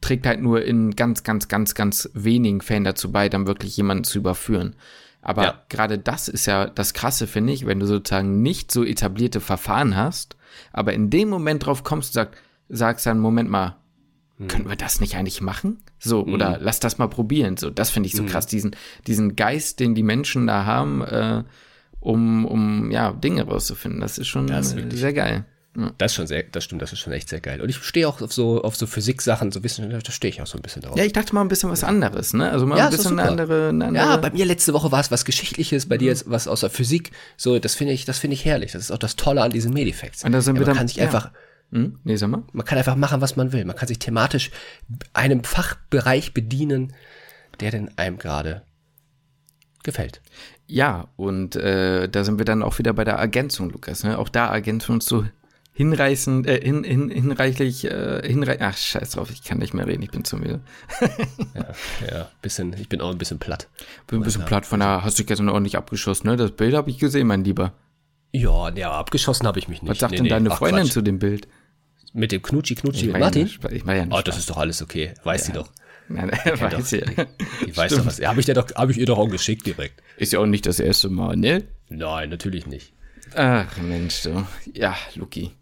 [0.01, 4.05] trägt halt nur in ganz, ganz, ganz, ganz wenigen Fällen dazu bei, dann wirklich jemanden
[4.05, 4.77] zu überführen.
[5.21, 5.63] Aber ja.
[5.69, 9.97] gerade das ist ja das Krasse, finde ich, wenn du sozusagen nicht so etablierte Verfahren
[9.97, 10.37] hast,
[10.73, 12.37] aber in dem Moment drauf kommst und sag,
[12.69, 13.77] sagst dann, Moment mal,
[14.39, 14.49] hm.
[14.49, 15.79] können wir das nicht eigentlich machen?
[15.99, 16.33] So, hm.
[16.33, 17.57] oder lass das mal probieren.
[17.57, 18.29] So, das finde ich so hm.
[18.29, 18.77] krass, diesen,
[19.07, 21.43] diesen Geist, den die Menschen da haben, äh,
[22.01, 24.01] um, um ja, Dinge rauszufinden.
[24.01, 25.45] Das ist schon das ist sehr geil.
[25.97, 27.61] Das ist schon sehr, das stimmt, das ist schon echt sehr geil.
[27.61, 30.47] Und ich stehe auch auf so, auf so Physik-Sachen, so Wissen, da stehe ich auch
[30.47, 30.97] so ein bisschen drauf.
[30.97, 32.51] Ja, ich dachte mal ein bisschen was anderes, ne?
[32.51, 34.99] Also mal ja, ein bisschen eine andere, eine andere, Ja, bei mir letzte Woche war
[34.99, 36.01] es was Geschichtliches, bei mhm.
[36.01, 37.12] dir jetzt was aus der Physik.
[37.37, 38.73] So, das finde ich, das finde ich herrlich.
[38.73, 40.25] Das ist auch das Tolle an diesen Medifacts.
[40.25, 41.05] Und da sind ja, wir man dann, kann sich ja.
[41.05, 41.31] einfach,
[41.71, 42.01] hm?
[42.03, 42.43] nee, sag mal.
[42.53, 43.64] man kann einfach machen, was man will.
[43.64, 44.51] Man kann sich thematisch
[45.12, 46.93] einem Fachbereich bedienen,
[47.61, 48.62] der denn einem gerade
[49.85, 50.23] gefällt.
[50.67, 54.03] Ja, und äh, da sind wir dann auch wieder bei der Ergänzung, Lukas.
[54.03, 54.19] Ne?
[54.19, 55.25] Auch da ergänzen wir uns so
[55.79, 60.03] hinreißend, äh, hin, hin, hinreichlich, äh, hinreich, ach, scheiß drauf, ich kann nicht mehr reden,
[60.03, 60.59] ich bin zu müde.
[61.55, 61.67] ja,
[62.11, 63.69] ja, bisschen, ich bin auch ein bisschen platt.
[64.09, 66.37] Bin ein bisschen platt, von da hast du gestern ordentlich abgeschossen, ne?
[66.37, 67.75] Das Bild habe ich gesehen, mein Lieber.
[68.33, 69.88] Ja, ja, abgeschossen habe ich mich nicht.
[69.88, 70.95] Was sagt nee, denn nee, deine Freundin Quatsch.
[70.95, 71.47] zu dem Bild?
[72.12, 73.47] Mit dem Knutschi Knutschi mit Martin?
[73.47, 75.47] Ja ich war ja oh, das ist doch alles okay, weiß ja.
[75.47, 75.71] sie doch.
[76.09, 77.01] Nein, er weiß ja.
[77.64, 78.21] Die weiß doch was.
[78.21, 80.03] Habe ich, dir doch, hab ich ihr doch auch geschickt direkt.
[80.17, 81.64] Ist ja auch nicht das erste Mal, ne?
[81.88, 82.95] Nein, natürlich nicht.
[83.35, 84.47] Ach Mensch, du.
[84.75, 85.53] Ja, Luki.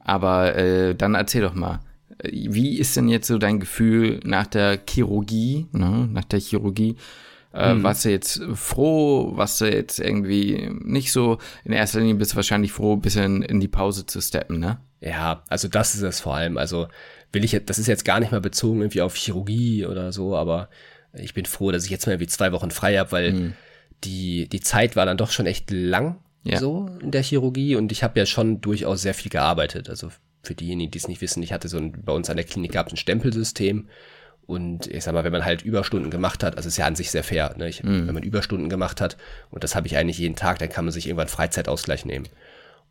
[0.00, 1.80] Aber äh, dann erzähl doch mal,
[2.22, 6.08] wie ist denn jetzt so dein Gefühl nach der Chirurgie, ne?
[6.10, 6.96] nach der Chirurgie?
[7.52, 7.82] Äh, mhm.
[7.82, 9.36] Warst du jetzt froh?
[9.36, 11.38] Warst du jetzt irgendwie nicht so?
[11.64, 14.78] In erster Linie bist du wahrscheinlich froh, ein bisschen in die Pause zu steppen, ne?
[15.00, 16.58] Ja, also das ist es vor allem.
[16.58, 16.88] Also
[17.32, 20.68] will ich, das ist jetzt gar nicht mal bezogen irgendwie auf Chirurgie oder so, aber
[21.14, 23.52] ich bin froh, dass ich jetzt mal irgendwie zwei Wochen frei habe, weil mhm.
[24.04, 26.16] die, die Zeit war dann doch schon echt lang
[26.52, 26.58] ja.
[26.58, 29.88] so in der Chirurgie und ich habe ja schon durchaus sehr viel gearbeitet.
[29.88, 30.10] Also
[30.42, 32.72] für diejenigen, die es nicht wissen, ich hatte so ein, bei uns an der Klinik
[32.72, 33.88] gab es ein Stempelsystem
[34.46, 37.10] und ich sag mal, wenn man halt Überstunden gemacht hat, also ist ja an sich
[37.10, 37.68] sehr fair, ne?
[37.68, 38.06] Ich, mhm.
[38.06, 39.18] wenn man Überstunden gemacht hat,
[39.50, 42.26] und das habe ich eigentlich jeden Tag, dann kann man sich irgendwann Freizeitausgleich nehmen.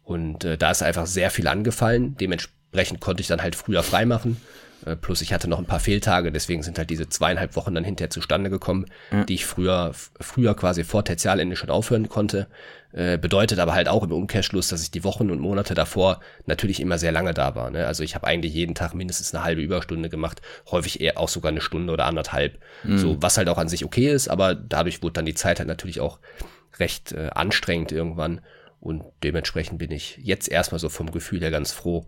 [0.03, 2.15] Und äh, da ist einfach sehr viel angefallen.
[2.15, 4.33] Dementsprechend konnte ich dann halt früher freimachen.
[4.33, 4.66] Äh,
[5.01, 8.09] plus ich hatte noch ein paar Fehltage, deswegen sind halt diese zweieinhalb Wochen dann hinterher
[8.09, 9.23] zustande gekommen, ja.
[9.23, 12.47] die ich früher, früher quasi vor Tertialende schon aufhören konnte.
[12.93, 16.79] Äh, bedeutet aber halt auch im Umkehrschluss, dass ich die Wochen und Monate davor natürlich
[16.79, 17.69] immer sehr lange da war.
[17.69, 17.85] Ne?
[17.85, 21.51] Also ich habe eigentlich jeden Tag mindestens eine halbe Überstunde gemacht, häufig eher auch sogar
[21.51, 22.59] eine Stunde oder anderthalb.
[22.83, 22.97] Mhm.
[22.97, 25.67] So, was halt auch an sich okay ist, aber dadurch wurde dann die Zeit halt
[25.67, 26.19] natürlich auch
[26.79, 28.41] recht äh, anstrengend irgendwann.
[28.79, 32.05] Und dementsprechend bin ich jetzt erstmal so vom Gefühl her ganz froh,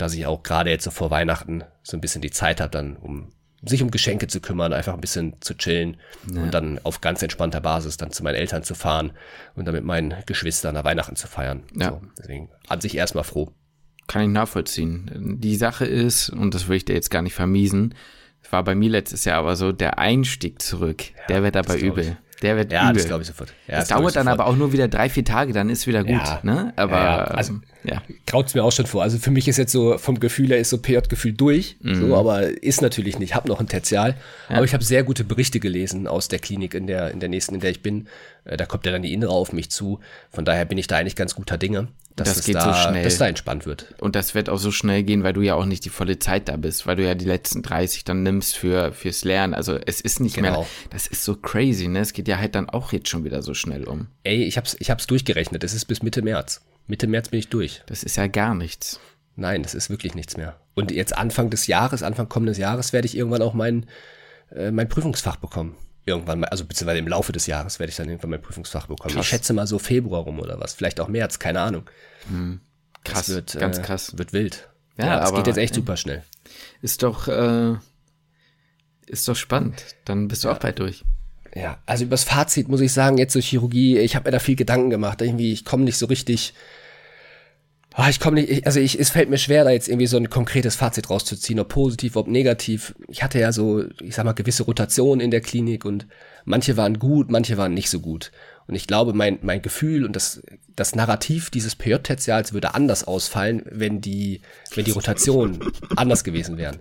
[0.00, 2.96] dass ich auch gerade jetzt so vor Weihnachten so ein bisschen die Zeit habe, dann
[2.96, 3.32] um
[3.62, 5.98] sich um Geschenke zu kümmern, einfach ein bisschen zu chillen
[6.32, 6.42] ja.
[6.42, 9.12] und dann auf ganz entspannter Basis dann zu meinen Eltern zu fahren
[9.54, 11.64] und dann mit meinen Geschwistern nach Weihnachten zu feiern.
[11.78, 11.90] Ja.
[11.90, 13.52] So, deswegen an sich erstmal froh.
[14.06, 15.38] Kann ich nachvollziehen.
[15.40, 17.94] Die Sache ist, und das will ich dir jetzt gar nicht vermiesen,
[18.50, 22.16] war bei mir letztes Jahr aber so, der Einstieg zurück, ja, der wird aber übel.
[22.42, 22.94] Der wird ja, übel.
[22.94, 23.52] das glaube ich sofort.
[23.66, 26.04] Ja, das, das dauert dann aber auch nur wieder drei, vier Tage, dann ist wieder
[26.04, 26.12] gut.
[26.12, 26.72] Ja, ne?
[26.76, 28.02] Aber ja, also, ja.
[28.26, 29.02] graut's mir auch schon vor.
[29.02, 32.08] Also für mich ist jetzt so vom Gefühl her ist so PJ-Gefühl durch, mhm.
[32.08, 33.30] so, aber ist natürlich nicht.
[33.30, 34.16] Ich habe noch ein Tertial,
[34.48, 34.56] ja.
[34.56, 37.54] aber ich habe sehr gute Berichte gelesen aus der Klinik in der in der nächsten,
[37.54, 38.08] in der ich bin.
[38.44, 40.00] Äh, da kommt ja dann die Innere auf mich zu.
[40.30, 41.88] Von daher bin ich da eigentlich ganz guter Dinge
[42.24, 43.04] dass das geht da, so schnell.
[43.04, 43.94] Dass da entspannt wird.
[43.98, 46.48] Und das wird auch so schnell gehen, weil du ja auch nicht die volle Zeit
[46.48, 49.54] da bist, weil du ja die letzten 30 dann nimmst für, fürs Lernen.
[49.54, 50.60] Also es ist nicht genau.
[50.60, 52.00] mehr, das ist so crazy, ne?
[52.00, 54.08] Es geht ja halt dann auch jetzt schon wieder so schnell um.
[54.22, 55.64] Ey, ich hab's, ich hab's durchgerechnet.
[55.64, 56.62] Es ist bis Mitte März.
[56.86, 57.82] Mitte März bin ich durch.
[57.86, 59.00] Das ist ja gar nichts.
[59.36, 60.60] Nein, das ist wirklich nichts mehr.
[60.74, 63.86] Und jetzt Anfang des Jahres, Anfang kommendes Jahres werde ich irgendwann auch mein,
[64.54, 65.76] äh, mein Prüfungsfach bekommen
[66.10, 69.14] irgendwann mal, also beziehungsweise im Laufe des Jahres werde ich dann irgendwann mein Prüfungsfach bekommen.
[69.14, 69.24] Krass.
[69.24, 71.88] Ich schätze mal so Februar rum oder was, vielleicht auch März, keine Ahnung.
[72.28, 72.60] Mhm.
[73.04, 74.18] Krass, das wird, ganz äh, krass.
[74.18, 74.68] Wird wild.
[74.98, 76.22] Ja, ja das geht jetzt echt super schnell.
[76.82, 77.76] Ist doch, äh,
[79.06, 79.82] ist doch spannend.
[80.04, 80.54] Dann bist du ja.
[80.54, 81.04] auch bald durch.
[81.54, 84.56] Ja, also übers Fazit muss ich sagen, jetzt zur Chirurgie, ich habe mir da viel
[84.56, 85.20] Gedanken gemacht.
[85.20, 86.54] Irgendwie, ich komme nicht so richtig
[87.96, 90.30] Oh, ich komme nicht, also ich, es fällt mir schwer, da jetzt irgendwie so ein
[90.30, 92.94] konkretes Fazit rauszuziehen, ob positiv, ob negativ.
[93.08, 96.06] Ich hatte ja so, ich sag mal, gewisse Rotationen in der Klinik und
[96.44, 98.30] manche waren gut, manche waren nicht so gut.
[98.68, 100.40] Und ich glaube, mein, mein Gefühl und das,
[100.76, 104.40] das Narrativ dieses PJ-Tertials würde anders ausfallen, wenn die,
[104.74, 106.78] wenn die Rotation anders gewesen wären.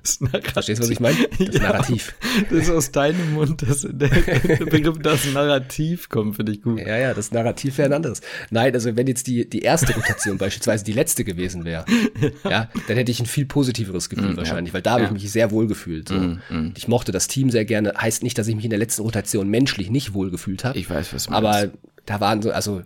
[0.54, 1.18] Verstehst du, was ich meine?
[1.40, 2.16] Das ja, Narrativ.
[2.50, 6.80] Das ist aus deinem Mund, dass der, der Begriff das Narrativ kommt, finde ich gut.
[6.80, 8.22] Ja, ja, das Narrativ wäre ein anderes.
[8.50, 11.86] Nein, also wenn jetzt die, die erste Rotation beispielsweise die letzte gewesen wäre,
[12.44, 14.74] ja, dann hätte ich ein viel positiveres Gefühl mm, wahrscheinlich, ja.
[14.76, 15.08] weil da habe ja.
[15.08, 16.10] ich mich sehr wohl gefühlt.
[16.10, 16.16] So.
[16.16, 16.74] Mm, mm.
[16.78, 17.94] Ich mochte das Team sehr gerne.
[17.98, 20.78] Heißt nicht, dass ich mich in der letzten Rotation menschlich nicht wohl gefühlt habe.
[20.78, 21.46] Ich weiß, was du meinst.
[21.46, 21.72] Aber
[22.06, 22.82] da waren so, also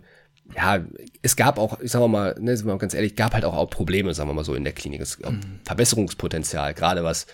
[0.54, 0.84] ja,
[1.22, 3.54] es gab auch, ich sag mal, ne, sind wir mal ganz ehrlich, gab halt auch,
[3.54, 5.00] auch Probleme, sagen wir mal so, in der Klinik.
[5.00, 5.60] Es gab mhm.
[5.64, 7.26] Verbesserungspotenzial, gerade was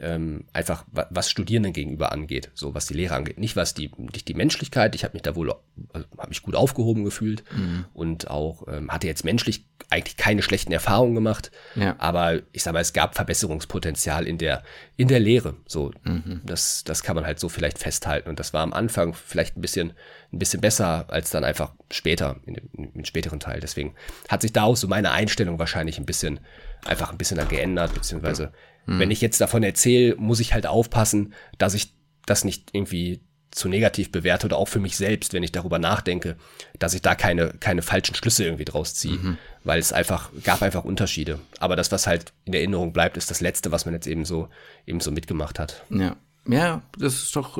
[0.00, 4.28] ähm, einfach was Studierenden gegenüber angeht, so was die Lehre angeht, nicht was die nicht
[4.28, 4.94] die Menschlichkeit.
[4.94, 5.52] Ich habe mich da wohl
[5.92, 7.84] also, habe mich gut aufgehoben gefühlt mhm.
[7.94, 11.50] und auch ähm, hatte jetzt menschlich eigentlich keine schlechten Erfahrungen gemacht.
[11.74, 11.96] Ja.
[11.98, 14.62] Aber ich sag mal, es gab Verbesserungspotenzial in der
[14.96, 15.56] in der Lehre.
[15.66, 16.42] So mhm.
[16.44, 19.60] das das kann man halt so vielleicht festhalten und das war am Anfang vielleicht ein
[19.60, 19.92] bisschen
[20.32, 23.60] ein bisschen besser als dann einfach später in dem, im späteren Teil.
[23.60, 23.94] Deswegen
[24.28, 26.40] hat sich daraus so meine Einstellung wahrscheinlich ein bisschen
[26.84, 28.52] einfach ein bisschen dann geändert beziehungsweise
[28.88, 28.98] hm.
[28.98, 31.92] Wenn ich jetzt davon erzähle, muss ich halt aufpassen, dass ich
[32.26, 33.20] das nicht irgendwie
[33.50, 36.36] zu negativ bewerte oder auch für mich selbst, wenn ich darüber nachdenke,
[36.78, 39.38] dass ich da keine, keine falschen Schlüsse irgendwie draus ziehe, mhm.
[39.64, 41.38] weil es einfach, gab einfach Unterschiede.
[41.58, 44.48] Aber das, was halt in Erinnerung bleibt, ist das Letzte, was man jetzt eben so,
[44.86, 45.84] eben so mitgemacht hat.
[45.90, 46.16] Ja.
[46.50, 47.58] Ja, das ist doch,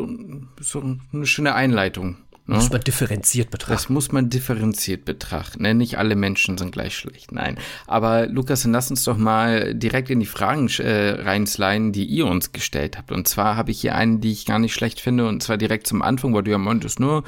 [0.59, 2.17] ist doch eine schöne Einleitung.
[2.48, 2.54] Ne?
[2.54, 3.74] Muss man differenziert betrachten.
[3.74, 5.62] Das muss man differenziert betrachten.
[5.62, 5.74] Ne?
[5.74, 7.30] Nicht alle Menschen sind gleich schlecht.
[7.30, 7.58] Nein.
[7.87, 12.26] Aber Lukas, dann lass uns doch mal direkt in die Fragen äh, reinsliden, die ihr
[12.26, 13.12] uns gestellt habt.
[13.12, 15.28] Und zwar habe ich hier eine, die ich gar nicht schlecht finde.
[15.28, 17.22] Und zwar direkt zum Anfang, weil du ja meintest, nur,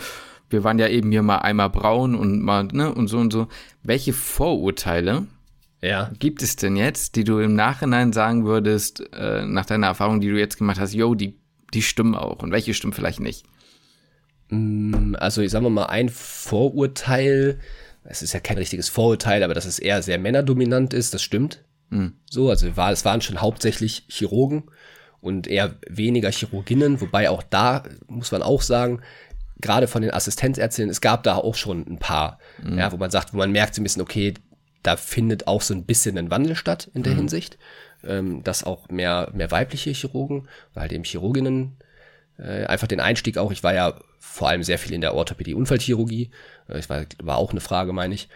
[0.48, 3.48] wir waren ja eben hier mal einmal braun und mal, ne, und so und so.
[3.83, 5.26] Welche Vorurteile
[5.83, 6.11] ja.
[6.18, 10.30] gibt es denn jetzt, die du im Nachhinein sagen würdest, äh, nach deiner Erfahrung, die
[10.30, 11.37] du jetzt gemacht hast, yo, die,
[11.74, 13.44] die stimmen auch und welche stimmen vielleicht nicht?
[14.51, 17.59] Mm, also ich sage mal ein Vorurteil,
[18.05, 21.65] es ist ja kein richtiges Vorurteil, aber dass es eher sehr männerdominant ist, das stimmt.
[21.91, 22.15] Mhm.
[22.29, 24.65] So, also war, es waren schon hauptsächlich Chirurgen
[25.21, 29.01] und eher weniger Chirurginnen, wobei auch da muss man auch sagen,
[29.61, 32.79] gerade von den Assistenzärztinnen, es gab da auch schon ein paar, mhm.
[32.79, 34.35] ja, wo man sagt, wo man merkt so ein bisschen, okay,
[34.83, 37.19] da findet auch so ein bisschen ein Wandel statt in der mhm.
[37.19, 37.59] Hinsicht,
[38.03, 41.77] ähm, dass auch mehr, mehr weibliche Chirurgen, weil halt eben Chirurginnen
[42.40, 43.53] Äh, einfach den Einstieg auch.
[43.53, 46.31] Ich war ja vor allem sehr viel in der Orthopädie, Unfallchirurgie.
[46.68, 48.29] Äh, ich war, war auch eine Frage, meine ich.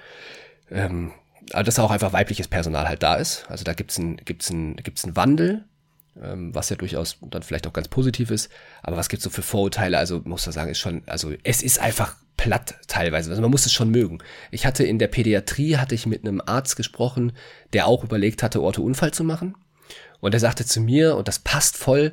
[0.71, 1.13] Ähm,
[1.53, 3.47] aber dass auch einfach weibliches Personal halt da ist.
[3.49, 5.65] Also da gibt's ein, gibt's ein, gibt's einen Wandel,
[6.21, 8.51] ähm, was ja durchaus dann vielleicht auch ganz positiv ist.
[8.83, 9.99] Aber was gibt's so für Vorurteile?
[9.99, 13.31] Also muss man sagen, ist schon, also es ist einfach platt teilweise.
[13.31, 14.19] Also man muss es schon mögen.
[14.51, 17.33] Ich hatte in der Pädiatrie, hatte ich mit einem Arzt gesprochen,
[17.73, 19.55] der auch überlegt hatte, Orthounfall zu machen.
[20.21, 22.13] Und er sagte zu mir, und das passt voll,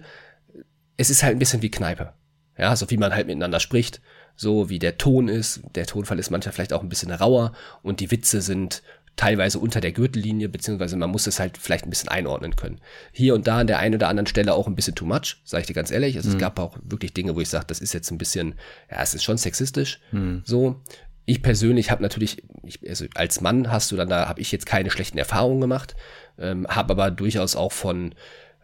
[1.01, 2.13] es ist halt ein bisschen wie Kneipe.
[2.57, 4.01] Ja, so wie man halt miteinander spricht,
[4.35, 5.61] so wie der Ton ist.
[5.73, 8.83] Der Tonfall ist manchmal vielleicht auch ein bisschen rauer und die Witze sind
[9.15, 12.79] teilweise unter der Gürtellinie, beziehungsweise man muss es halt vielleicht ein bisschen einordnen können.
[13.11, 15.61] Hier und da an der einen oder anderen Stelle auch ein bisschen too much, sage
[15.61, 16.15] ich dir ganz ehrlich.
[16.15, 16.35] Also mhm.
[16.35, 18.55] es gab auch wirklich Dinge, wo ich sage, das ist jetzt ein bisschen,
[18.89, 19.99] ja, es ist schon sexistisch.
[20.11, 20.43] Mhm.
[20.45, 20.81] So.
[21.25, 24.65] Ich persönlich habe natürlich, ich, also als Mann hast du dann da, habe ich jetzt
[24.65, 25.95] keine schlechten Erfahrungen gemacht,
[26.39, 28.15] ähm, habe aber durchaus auch von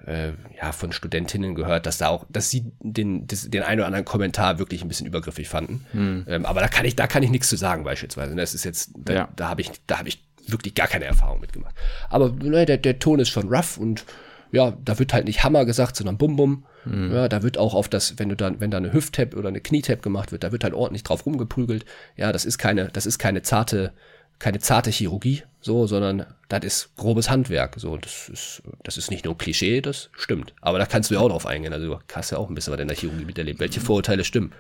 [0.06, 3.88] äh, ja, von Studentinnen gehört, dass da auch, dass sie den, des, den einen oder
[3.88, 5.86] anderen Kommentar wirklich ein bisschen übergriffig fanden.
[5.92, 6.26] Hm.
[6.28, 8.36] Ähm, aber da kann ich, da kann ich nichts zu sagen beispielsweise.
[8.36, 9.30] Das ist jetzt, da, ja.
[9.36, 11.76] da habe ich, da habe ich wirklich gar keine Erfahrung mitgemacht.
[12.10, 14.06] Aber ne, der, der Ton ist schon rough und
[14.52, 16.66] ja, da wird halt nicht Hammer gesagt, sondern Bum Bum.
[16.86, 17.14] Mhm.
[17.14, 19.60] Ja, da wird auch auf das, wenn du dann, wenn da eine Hüft-Tap oder eine
[19.60, 21.86] Knie-Tap gemacht wird, da wird halt ordentlich drauf rumgeprügelt.
[22.16, 23.94] Ja, das ist keine, das ist keine zarte,
[24.40, 27.76] keine zarte Chirurgie, so, sondern das ist grobes Handwerk.
[27.78, 30.54] So, das ist, das ist nicht nur Klischee, das stimmt.
[30.62, 31.74] Aber da kannst du ja auch drauf eingehen.
[31.74, 33.60] Also du hast ja auch ein bisschen was in der Chirurgie miterlebt.
[33.60, 34.54] Welche Vorurteile stimmen?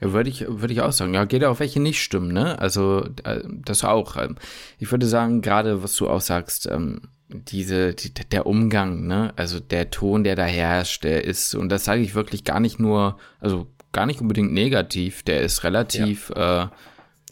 [0.00, 1.14] Ja, würde ich, würde ich auch sagen.
[1.14, 2.58] Ja, geht auch welche nicht stimmen, ne?
[2.58, 4.16] Also äh, das auch.
[4.16, 4.36] Ähm,
[4.78, 9.32] ich würde sagen, gerade was du auch sagst, ähm, diese, die, der Umgang, ne?
[9.36, 12.78] Also der Ton, der da herrscht, der ist, und das sage ich wirklich gar nicht
[12.80, 16.68] nur, also gar nicht unbedingt negativ, der ist relativ, ja, äh,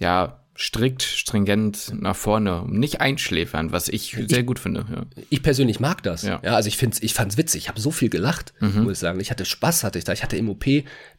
[0.00, 4.84] ja strikt, stringent nach vorne, nicht einschläfern, was ich, ich sehr gut finde.
[4.90, 5.22] Ja.
[5.30, 6.22] Ich persönlich mag das.
[6.22, 7.62] Ja, ja also ich finde ich fand's witzig.
[7.62, 8.82] Ich habe so viel gelacht, mhm.
[8.82, 9.20] muss ich sagen.
[9.20, 10.12] Ich hatte Spaß, hatte ich da.
[10.12, 10.64] Ich hatte im OP,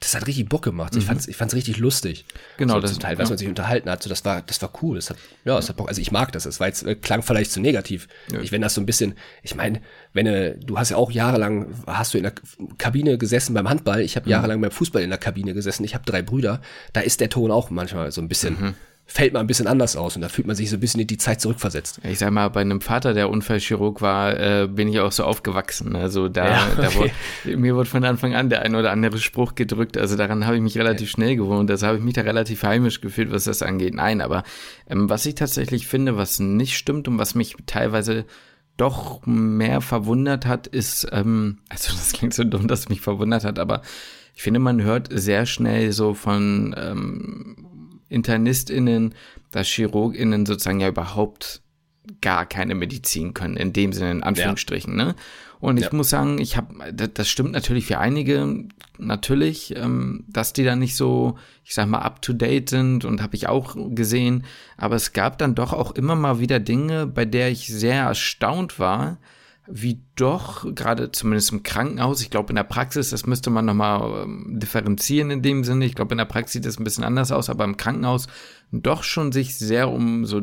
[0.01, 0.93] das hat richtig Bock gemacht.
[0.93, 0.99] Mhm.
[0.99, 2.25] Ich fand's, ich fand's richtig lustig.
[2.57, 3.31] Genau, so, das zum Teil, was ja.
[3.31, 4.03] man sich unterhalten hat.
[4.03, 4.97] So, das war, das war cool.
[4.97, 5.87] Das hat, ja, das hat Bock.
[5.87, 6.43] Also ich mag das.
[6.43, 8.09] Das war jetzt, äh, klang vielleicht zu negativ.
[8.41, 11.67] Ich wenn das so ein bisschen, ich meine, wenn du, du hast ja auch jahrelang,
[11.87, 12.33] hast du in der
[12.77, 14.01] Kabine gesessen beim Handball.
[14.01, 14.31] Ich habe mhm.
[14.31, 15.85] jahrelang beim Fußball in der Kabine gesessen.
[15.85, 16.61] Ich habe drei Brüder.
[16.91, 18.75] Da ist der Ton auch manchmal so ein bisschen mhm
[19.11, 21.07] fällt man ein bisschen anders aus und da fühlt man sich so ein bisschen in
[21.07, 21.99] die Zeit zurückversetzt.
[22.03, 25.95] Ich sag mal, bei einem Vater, der Unfallchirurg war, äh, bin ich auch so aufgewachsen.
[25.95, 26.81] Also da, ja, okay.
[26.81, 29.97] da wurde, mir wurde von Anfang an der ein oder andere Spruch gedrückt.
[29.97, 31.71] Also daran habe ich mich relativ schnell gewohnt.
[31.71, 33.95] Also habe ich mich da relativ heimisch gefühlt, was das angeht.
[33.95, 34.43] Nein, aber
[34.87, 38.25] ähm, was ich tatsächlich finde, was nicht stimmt und was mich teilweise
[38.77, 43.43] doch mehr verwundert hat, ist, ähm, also das klingt so dumm, dass es mich verwundert
[43.43, 43.81] hat, aber
[44.35, 47.68] ich finde, man hört sehr schnell so von ähm,
[48.09, 49.15] InternistInnen,
[49.51, 51.61] dass ChirurgInnen sozusagen ja überhaupt
[52.21, 55.05] gar keine Medizin können, in dem Sinne, in Anführungsstrichen, ja.
[55.05, 55.15] ne?
[55.59, 55.89] Und ich ja.
[55.93, 58.63] muss sagen, ich habe, das stimmt natürlich für einige,
[58.97, 63.21] natürlich, ähm, dass die da nicht so, ich sag mal, up to date sind und
[63.21, 64.45] habe ich auch gesehen.
[64.77, 68.79] Aber es gab dann doch auch immer mal wieder Dinge, bei der ich sehr erstaunt
[68.79, 69.17] war,
[69.71, 74.23] wie doch, gerade zumindest im Krankenhaus, ich glaube in der Praxis, das müsste man nochmal
[74.23, 77.31] ähm, differenzieren in dem Sinne, ich glaube in der Praxis sieht das ein bisschen anders
[77.31, 78.27] aus, aber im Krankenhaus
[78.71, 80.41] doch schon sich sehr um so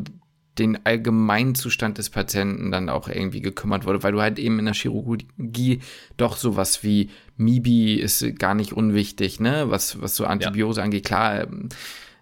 [0.58, 4.74] den Allgemeinzustand des Patienten dann auch irgendwie gekümmert wurde, weil du halt eben in der
[4.74, 5.80] Chirurgie
[6.16, 10.84] doch sowas wie MIBI ist gar nicht unwichtig, ne, was, was so Antibiose ja.
[10.84, 11.68] angeht, klar, ähm,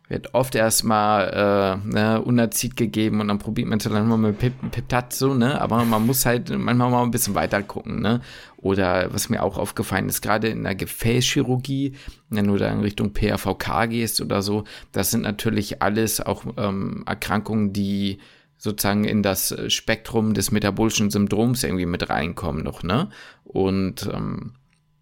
[0.09, 4.39] wird oft erstmal äh, ne, Unerzit gegeben und dann probiert man es dann mal mit
[4.39, 5.59] Pip Piptat so, ne?
[5.61, 8.21] Aber man muss halt manchmal mal ein bisschen weiter gucken, ne?
[8.59, 11.95] Oder was mir auch aufgefallen ist, gerade in der Gefäßchirurgie,
[12.29, 17.03] wenn du da in Richtung PAVK gehst oder so, das sind natürlich alles auch ähm,
[17.07, 18.19] Erkrankungen, die
[18.59, 23.09] sozusagen in das Spektrum des metabolischen Syndroms irgendwie mit reinkommen noch, ne?
[23.45, 24.53] Und ähm,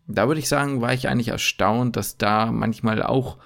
[0.06, 3.38] da würde ich sagen, war ich eigentlich erstaunt, dass da manchmal auch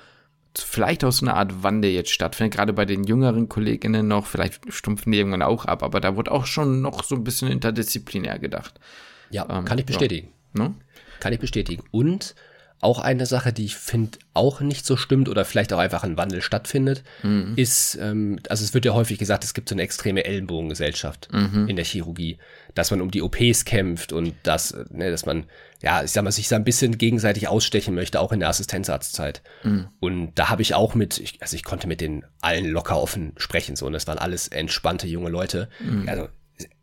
[0.59, 4.73] vielleicht auch so eine Art Wandel jetzt stattfindet, gerade bei den jüngeren Kolleginnen noch, vielleicht
[4.73, 8.38] stumpfen die irgendwann auch ab, aber da wurde auch schon noch so ein bisschen interdisziplinär
[8.38, 8.79] gedacht.
[9.31, 10.29] Ja, ähm, kann ich bestätigen.
[10.57, 10.64] Ja.
[10.64, 10.75] Ne?
[11.21, 11.83] Kann ich bestätigen.
[11.90, 12.35] Und
[12.81, 16.17] auch eine Sache, die ich finde auch nicht so stimmt oder vielleicht auch einfach ein
[16.17, 17.55] Wandel stattfindet, mhm.
[17.57, 21.69] ist, ähm, also es wird ja häufig gesagt, es gibt so eine extreme Ellenbogengesellschaft mhm.
[21.69, 22.39] in der Chirurgie,
[22.75, 25.45] dass man um die OPs kämpft und dass, ne, dass man,
[25.83, 29.43] ja, ich sag mal, sich so ein bisschen gegenseitig ausstechen möchte, auch in der Assistenzarztzeit.
[29.62, 29.89] Mhm.
[29.99, 33.33] Und da habe ich auch mit, ich, also ich konnte mit den allen locker offen
[33.39, 35.71] sprechen, so, und das waren alles entspannte junge Leute.
[35.81, 36.09] Mhm.
[36.09, 36.29] Also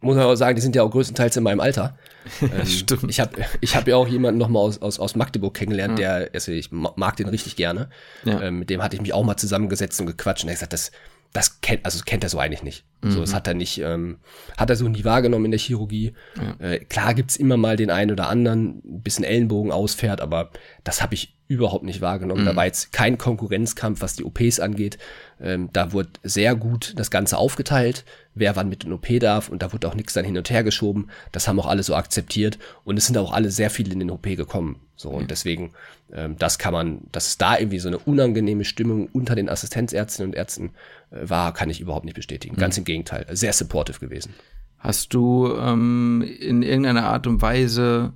[0.02, 1.98] muss man auch sagen, die sind ja auch größtenteils in meinem Alter.
[2.42, 3.10] Ähm, Stimmt.
[3.10, 6.20] Ich habe ich hab ja auch jemanden noch mal aus, aus, aus Magdeburg kennengelernt, ja.
[6.20, 7.90] der, also ich mag den richtig gerne.
[8.24, 8.44] Ja.
[8.44, 10.72] Ähm, mit dem hatte ich mich auch mal zusammengesetzt und gequatscht und er hat gesagt,
[10.72, 10.92] das,
[11.34, 12.86] das kennt, also das kennt er so eigentlich nicht.
[13.02, 13.12] Mhm.
[13.12, 14.20] So, das hat er nicht, ähm,
[14.58, 16.14] hat er so nie wahrgenommen in der Chirurgie.
[16.38, 16.66] Ja.
[16.66, 20.52] Äh, klar gibt's immer mal den einen oder anderen, ein bisschen Ellenbogen ausfährt, aber
[20.86, 22.42] das habe ich überhaupt nicht wahrgenommen.
[22.42, 22.46] Mhm.
[22.46, 24.98] Da war jetzt kein Konkurrenzkampf, was die OPs angeht.
[25.44, 29.62] Ähm, da wurde sehr gut das Ganze aufgeteilt, wer wann mit in OP darf und
[29.62, 31.10] da wurde auch nichts dann hin und her geschoben.
[31.34, 34.10] Das haben auch alle so akzeptiert und es sind auch alle sehr viele in den
[34.12, 34.80] OP gekommen.
[34.96, 35.74] So und deswegen,
[36.14, 40.32] ähm, das kann man, dass es da irgendwie so eine unangenehme Stimmung unter den Assistenzärztinnen
[40.32, 40.72] und Ärzten
[41.12, 42.56] äh, war, kann ich überhaupt nicht bestätigen.
[42.56, 42.60] Mhm.
[42.60, 44.34] Ganz im Gegenteil, sehr supportive gewesen.
[44.78, 48.14] Hast du ähm, in irgendeiner Art und Weise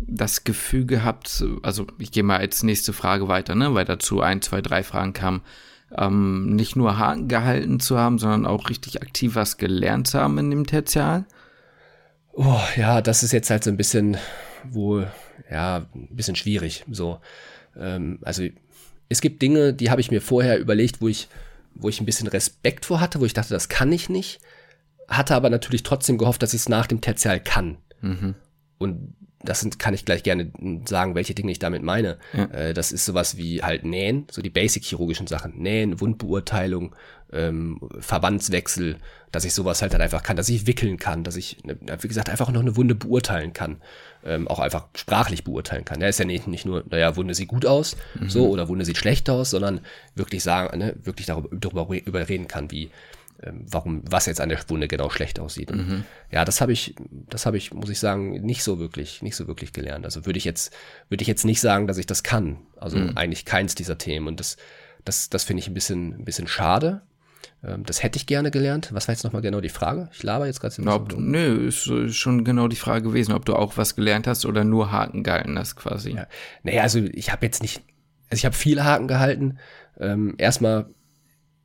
[0.00, 4.42] das Gefühl gehabt, also ich gehe mal als nächste Frage weiter, ne, weil dazu ein,
[4.42, 5.42] zwei, drei Fragen kamen,
[5.96, 10.38] ähm, nicht nur Haken gehalten zu haben, sondern auch richtig aktiv was gelernt zu haben
[10.38, 11.26] in dem Tertial?
[12.32, 14.16] Oh, ja, das ist jetzt halt so ein bisschen
[14.64, 15.10] wohl,
[15.50, 16.84] ja, ein bisschen schwierig.
[16.90, 17.20] So,
[17.76, 18.44] ähm, also
[19.08, 21.28] es gibt Dinge, die habe ich mir vorher überlegt, wo ich,
[21.74, 24.40] wo ich ein bisschen Respekt vor hatte, wo ich dachte, das kann ich nicht,
[25.08, 27.76] hatte aber natürlich trotzdem gehofft, dass ich es nach dem Tertial kann.
[28.00, 28.34] Mhm.
[28.78, 30.50] Und das sind, kann ich gleich gerne
[30.86, 32.18] sagen, welche Dinge ich damit meine.
[32.32, 32.44] Ja.
[32.44, 35.58] Äh, das ist sowas wie halt Nähen, so die basic-chirurgischen Sachen.
[35.58, 36.94] Nähen, Wundbeurteilung,
[37.32, 38.96] ähm, Verbandswechsel,
[39.30, 42.08] dass ich sowas halt dann einfach kann, dass ich wickeln kann, dass ich, ne, wie
[42.08, 43.78] gesagt, einfach noch eine Wunde beurteilen kann.
[44.24, 46.00] Ähm, auch einfach sprachlich beurteilen kann.
[46.00, 48.30] Ja, ist ja nicht, nicht nur, naja, Wunde sieht gut aus, mhm.
[48.30, 49.80] so, oder Wunde sieht schlecht aus, sondern
[50.14, 52.90] wirklich sagen, ne, wirklich darüber, darüber überreden kann, wie,
[53.50, 55.74] warum, was jetzt an der Wunde genau schlecht aussieht.
[55.74, 56.04] Mhm.
[56.30, 59.46] Ja, das habe ich, das habe ich, muss ich sagen, nicht so wirklich, nicht so
[59.46, 60.04] wirklich gelernt.
[60.04, 60.74] Also würde ich jetzt,
[61.08, 62.58] würde ich jetzt nicht sagen, dass ich das kann.
[62.76, 63.16] Also mhm.
[63.16, 64.28] eigentlich keins dieser Themen.
[64.28, 64.56] Und das,
[65.04, 67.02] das, das finde ich ein bisschen, ein bisschen schade.
[67.64, 68.90] Ähm, das hätte ich gerne gelernt.
[68.92, 70.08] Was war jetzt nochmal genau die Frage?
[70.12, 70.74] Ich laber jetzt gerade
[71.08, 71.30] bisschen.
[71.30, 74.92] Nö, ist schon genau die Frage gewesen, ob du auch was gelernt hast oder nur
[74.92, 76.12] Haken gehalten hast quasi.
[76.12, 76.26] Ja.
[76.62, 77.82] Naja, also ich habe jetzt nicht,
[78.30, 79.58] also ich habe viele Haken gehalten.
[79.98, 80.86] Ähm, erstmal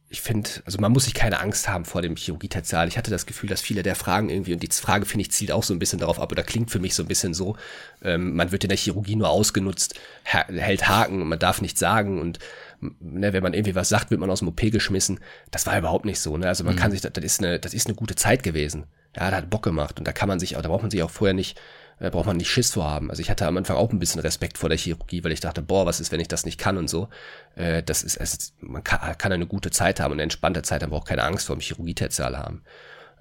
[0.10, 2.88] ich finde, also man muss sich keine Angst haben vor dem Chirurgietertial.
[2.88, 5.52] Ich hatte das Gefühl, dass viele der Fragen irgendwie, und die Frage, finde ich, zielt
[5.52, 7.58] auch so ein bisschen darauf ab, oder klingt für mich so ein bisschen so,
[8.02, 12.39] ähm, man wird in der Chirurgie nur ausgenutzt, hält Haken, man darf nichts sagen und
[12.80, 15.20] ne, wenn man irgendwie was sagt, wird man aus dem OP geschmissen.
[15.52, 16.38] Das war überhaupt nicht so.
[16.38, 16.48] Ne?
[16.48, 16.80] Also man mhm.
[16.80, 18.86] kann sich, das ist, eine, das ist eine gute Zeit gewesen.
[19.15, 21.10] Ja, da hat Bock gemacht und da kann man sich, da braucht man sich auch
[21.10, 21.60] vorher nicht
[22.00, 23.10] äh, braucht man nicht Schiss vorhaben.
[23.10, 25.62] Also ich hatte am Anfang auch ein bisschen Respekt vor der Chirurgie, weil ich dachte,
[25.62, 27.10] boah, was ist, wenn ich das nicht kann und so.
[27.56, 30.82] Äh, das ist, es, man kann, kann eine gute Zeit haben und eine entspannte Zeit,
[30.82, 32.64] man braucht keine Angst vor dem Chirurgietertial haben.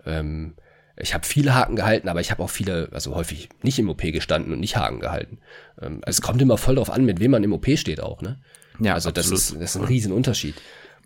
[0.04, 0.54] Ähm,
[0.98, 4.00] ich habe viele Haken gehalten, aber ich habe auch viele, also häufig nicht im OP
[4.00, 5.38] gestanden und nicht Haken gehalten.
[5.80, 8.22] Ähm, also es kommt immer voll drauf an, mit wem man im OP steht auch,
[8.22, 8.38] ne?
[8.78, 10.54] Ja, also das ist, das ist ein Riesenunterschied.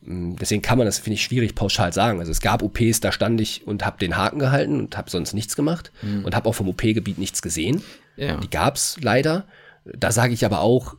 [0.02, 2.20] Mm, deswegen kann man das, finde ich, schwierig pauschal sagen.
[2.20, 5.34] Also es gab OPs, da stand ich und habe den Haken gehalten und habe sonst
[5.34, 6.24] nichts gemacht mhm.
[6.24, 7.82] und habe auch vom OP-Gebiet nichts gesehen.
[8.16, 8.36] Ja.
[8.36, 9.46] Die gab's leider.
[9.84, 10.96] Da sage ich aber auch,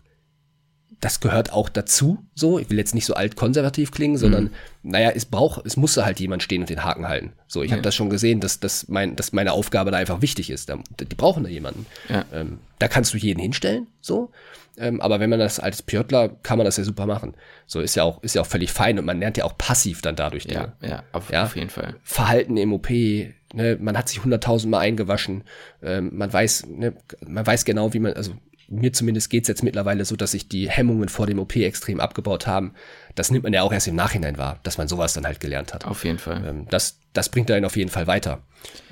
[1.02, 2.60] das gehört auch dazu, so.
[2.60, 4.52] Ich will jetzt nicht so altkonservativ klingen, sondern, mhm.
[4.92, 7.34] naja, es braucht, es musste halt jemand stehen und den Haken halten.
[7.48, 7.76] So, ich ja.
[7.76, 10.70] habe das schon gesehen, dass, dass, mein, dass meine Aufgabe da einfach wichtig ist.
[10.70, 11.88] Da, die brauchen da jemanden.
[12.08, 12.24] Ja.
[12.32, 14.30] Ähm, da kannst du jeden hinstellen, so.
[14.78, 17.36] Ähm, aber wenn man das als Pjörtler, kann man das ja super machen.
[17.68, 20.02] So ist ja auch, ist ja auch völlig fein und man lernt ja auch passiv
[20.02, 20.74] dann dadurch Dinge.
[20.82, 21.44] Ja, ja, auf, ja?
[21.44, 21.96] auf jeden Fall.
[22.04, 25.44] Verhalten im OP, ne, man hat sich hunderttausend Mal eingewaschen,
[25.82, 26.94] ähm, man weiß, ne,
[27.26, 28.34] man weiß genau, wie man, also
[28.72, 32.48] mir zumindest geht's jetzt mittlerweile so, dass sich die Hemmungen vor dem OP extrem abgebaut
[32.48, 32.74] haben.
[33.16, 35.74] Das nimmt man ja auch erst im Nachhinein wahr, dass man sowas dann halt gelernt
[35.74, 35.86] hat.
[35.86, 36.44] Auf jeden Fall.
[36.48, 38.42] Ähm, das, das bringt einen auf jeden Fall weiter.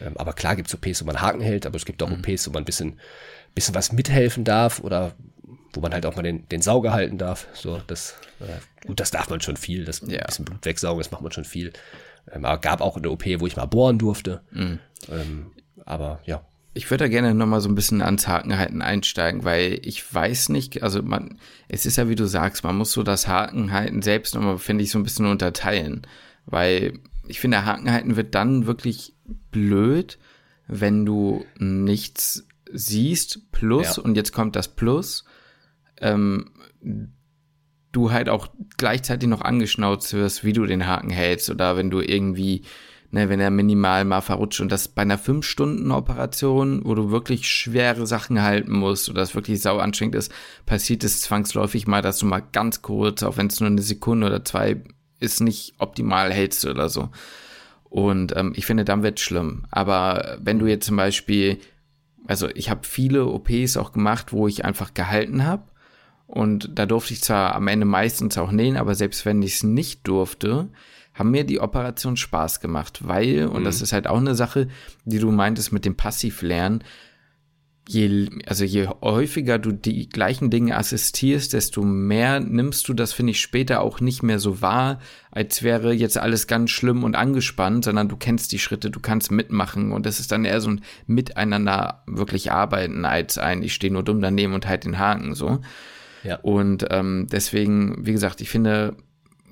[0.06, 2.16] Ähm, aber klar gibt's OPs, wo man Haken hält, aber es gibt auch mhm.
[2.16, 3.00] OPs, wo man ein bisschen,
[3.56, 5.14] bisschen was mithelfen darf oder
[5.74, 7.48] wo man halt auch mal den, den Sauger halten darf.
[7.54, 9.86] So, das, äh, gut, das darf man schon viel.
[9.86, 10.20] Das ja.
[10.20, 11.74] ein bisschen Blut wegsaugen, das macht man schon viel.
[12.32, 14.42] Ähm, aber gab auch eine OP, wo ich mal bohren durfte.
[14.52, 14.80] Mhm.
[15.10, 15.52] Ähm,
[15.86, 16.42] aber ja.
[16.74, 20.84] Ich würde da gerne nochmal so ein bisschen ans Hakenhalten einsteigen, weil ich weiß nicht,
[20.84, 24.60] also man, es ist ja wie du sagst, man muss so das Hakenhalten selbst nochmal,
[24.60, 26.06] finde ich, so ein bisschen unterteilen.
[26.46, 29.14] Weil ich finde, Hakenhalten wird dann wirklich
[29.52, 30.20] blöd,
[30.68, 34.04] wenn du nichts siehst, plus, ja.
[34.04, 35.26] und jetzt kommt das Plus,
[36.02, 36.52] ähm,
[37.92, 42.02] du halt auch gleichzeitig noch angeschnauzt wirst, wie du den Haken hältst oder wenn du
[42.02, 42.64] irgendwie,
[43.12, 48.06] ne, wenn er minimal mal verrutscht und das bei einer 5-Stunden-Operation, wo du wirklich schwere
[48.06, 50.32] Sachen halten musst oder das wirklich sau anstrengend ist,
[50.66, 54.28] passiert es zwangsläufig mal, dass du mal ganz kurz, auch wenn es nur eine Sekunde
[54.28, 54.82] oder zwei
[55.20, 57.10] ist, nicht optimal hältst oder so.
[57.90, 59.66] Und ähm, ich finde, dann wird schlimm.
[59.72, 61.58] Aber wenn du jetzt zum Beispiel,
[62.28, 65.64] also ich habe viele OPs auch gemacht, wo ich einfach gehalten habe
[66.30, 69.64] und da durfte ich zwar am Ende meistens auch nähen, aber selbst wenn ich es
[69.64, 70.70] nicht durfte,
[71.16, 73.84] haben mir die Operation Spaß gemacht, weil, und das mhm.
[73.84, 74.68] ist halt auch eine Sache,
[75.06, 76.84] die du meintest mit dem Passivlernen,
[77.88, 83.32] je, also je häufiger du die gleichen Dinge assistierst, desto mehr nimmst du das, finde
[83.32, 85.00] ich, später auch nicht mehr so wahr,
[85.32, 89.32] als wäre jetzt alles ganz schlimm und angespannt, sondern du kennst die Schritte, du kannst
[89.32, 93.92] mitmachen und das ist dann eher so ein Miteinander wirklich arbeiten als ein, ich stehe
[93.92, 95.60] nur dumm daneben und halt den Haken so.
[96.24, 96.38] Ja.
[96.38, 98.96] Und ähm, deswegen, wie gesagt, ich finde,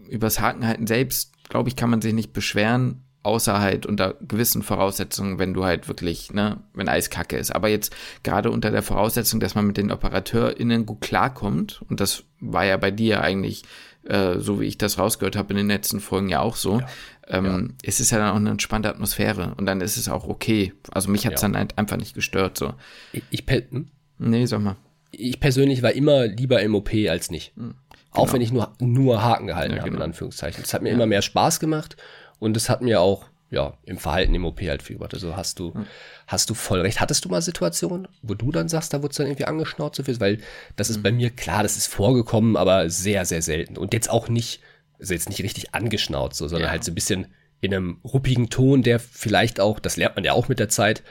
[0.10, 5.38] übers Hakenhalten selbst, glaube ich, kann man sich nicht beschweren, außer halt unter gewissen Voraussetzungen,
[5.38, 7.54] wenn du halt wirklich, ne, wenn alles kacke ist.
[7.54, 7.94] Aber jetzt
[8.24, 12.78] gerade unter der Voraussetzung, dass man mit den OperateurInnen gut klarkommt, und das war ja
[12.78, 13.64] bei dir eigentlich,
[14.06, 16.88] äh, so wie ich das rausgehört habe in den letzten Folgen ja auch so, ja.
[17.28, 17.76] Ähm, ja.
[17.84, 20.74] es ist ja dann auch eine entspannte Atmosphäre und dann ist es auch okay.
[20.92, 21.50] Also mich hat es ja.
[21.50, 22.58] dann halt einfach nicht gestört.
[22.58, 22.74] So.
[23.12, 23.90] Ich, ich hm?
[24.20, 24.78] Nee, sag mal.
[25.12, 27.56] Ich persönlich war immer lieber im OP als nicht.
[27.56, 27.76] Hm.
[28.14, 28.26] Genau.
[28.26, 30.04] Auch wenn ich nur, nur Haken gehalten ja, habe, genau.
[30.04, 30.64] in Anführungszeichen.
[30.64, 31.98] Es hat mir immer mehr Spaß gemacht
[32.40, 35.14] und es hat mir auch ja, im Verhalten im OP halt viel gebracht.
[35.14, 35.86] Also hast du, hm.
[36.28, 37.00] hast du voll recht.
[37.00, 40.04] Hattest du mal Situationen, wo du dann sagst, da wurde es dann irgendwie angeschnauzt so
[40.04, 40.20] viel?
[40.20, 40.40] Weil
[40.76, 41.04] das ist hm.
[41.04, 43.78] bei mir, klar, das ist vorgekommen, aber sehr, sehr selten.
[43.78, 44.62] Und jetzt auch nicht,
[45.00, 46.72] also jetzt nicht richtig angeschnauzt, so, sondern ja.
[46.72, 47.28] halt so ein bisschen
[47.62, 51.04] in einem ruppigen Ton, der vielleicht auch, das lernt man ja auch mit der Zeit,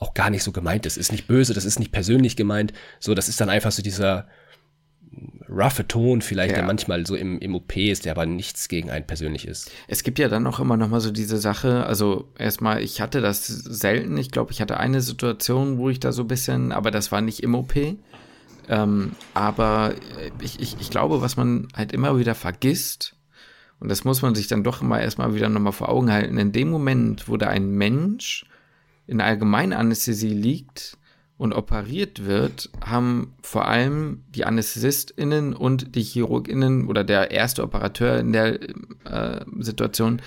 [0.00, 0.96] auch gar nicht so gemeint ist.
[0.96, 2.72] Ist nicht böse, das ist nicht persönlich gemeint.
[2.98, 4.26] So, das ist dann einfach so dieser,
[5.48, 6.58] roughe Ton vielleicht, ja.
[6.58, 9.70] der manchmal so im, im OP ist, der aber nichts gegen einen persönlich ist.
[9.88, 13.20] Es gibt ja dann auch immer noch mal so diese Sache, also erstmal, ich hatte
[13.20, 16.90] das selten, ich glaube, ich hatte eine Situation, wo ich da so ein bisschen, aber
[16.90, 17.74] das war nicht im OP.
[18.68, 19.94] Ähm, aber
[20.40, 23.16] ich, ich, ich glaube, was man halt immer wieder vergisst,
[23.80, 26.52] und das muss man sich dann doch immer erstmal wieder nochmal vor Augen halten, in
[26.52, 28.44] dem Moment, wo da ein Mensch
[29.10, 30.98] in Allgemeinanästhesie liegt,
[31.40, 38.18] und operiert wird, haben vor allem die AnästhesistInnen und die ChirurgInnen oder der erste Operateur
[38.18, 38.60] in der
[39.06, 40.20] äh, Situation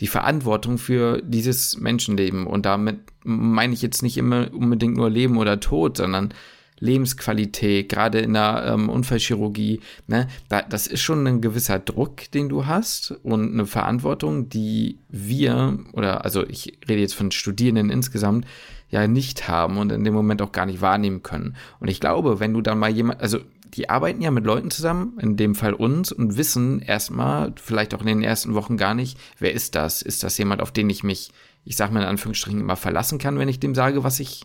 [0.00, 2.46] die Verantwortung für dieses Menschenleben.
[2.46, 6.34] Und damit meine ich jetzt nicht immer unbedingt nur Leben oder Tod, sondern
[6.80, 12.48] Lebensqualität, gerade in der ähm, Unfallchirurgie, ne, da, das ist schon ein gewisser Druck, den
[12.48, 18.46] du hast und eine Verantwortung, die wir, oder also ich rede jetzt von Studierenden insgesamt,
[18.90, 21.56] ja nicht haben und in dem Moment auch gar nicht wahrnehmen können.
[21.78, 23.38] Und ich glaube, wenn du dann mal jemand, also
[23.74, 28.00] die arbeiten ja mit Leuten zusammen, in dem Fall uns, und wissen erstmal, vielleicht auch
[28.00, 30.02] in den ersten Wochen gar nicht, wer ist das?
[30.02, 31.30] Ist das jemand, auf den ich mich,
[31.64, 34.42] ich sag mal in Anführungsstrichen, immer verlassen kann, wenn ich dem sage, was ich,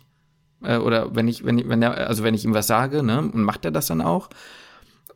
[0.64, 3.18] äh, oder wenn ich, wenn ich, wenn er, also wenn ich ihm was sage, ne,
[3.18, 4.28] und macht er das dann auch?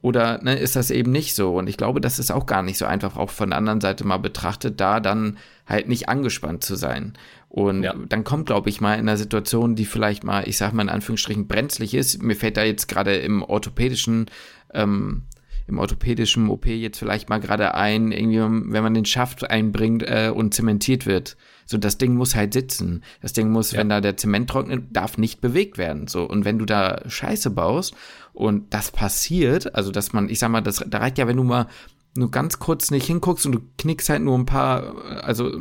[0.01, 1.57] Oder ne, ist das eben nicht so?
[1.57, 4.07] Und ich glaube, das ist auch gar nicht so einfach, auch von der anderen Seite
[4.07, 7.15] mal betrachtet, da dann halt nicht angespannt zu sein.
[7.49, 7.95] Und ja.
[8.09, 10.89] dann kommt, glaube ich, mal in einer Situation, die vielleicht mal, ich sag mal in
[10.89, 12.23] Anführungsstrichen, brenzlig ist.
[12.23, 14.27] Mir fällt da jetzt gerade im orthopädischen,
[14.73, 15.23] ähm,
[15.69, 18.41] im orthopädischen OP jetzt vielleicht mal gerade ein, irgendwie,
[18.73, 21.37] wenn man den Schaft einbringt äh, und zementiert wird.
[21.66, 23.03] So, das Ding muss halt sitzen.
[23.21, 23.79] Das Ding muss, ja.
[23.79, 26.07] wenn da der Zement trocknet, darf nicht bewegt werden.
[26.07, 27.95] So, und wenn du da Scheiße baust
[28.33, 31.45] und das passiert, also dass man, ich sag mal, das, da reicht ja, wenn du
[31.45, 31.66] mal
[32.16, 35.53] nur ganz kurz nicht hinguckst und du knickst halt nur ein paar, also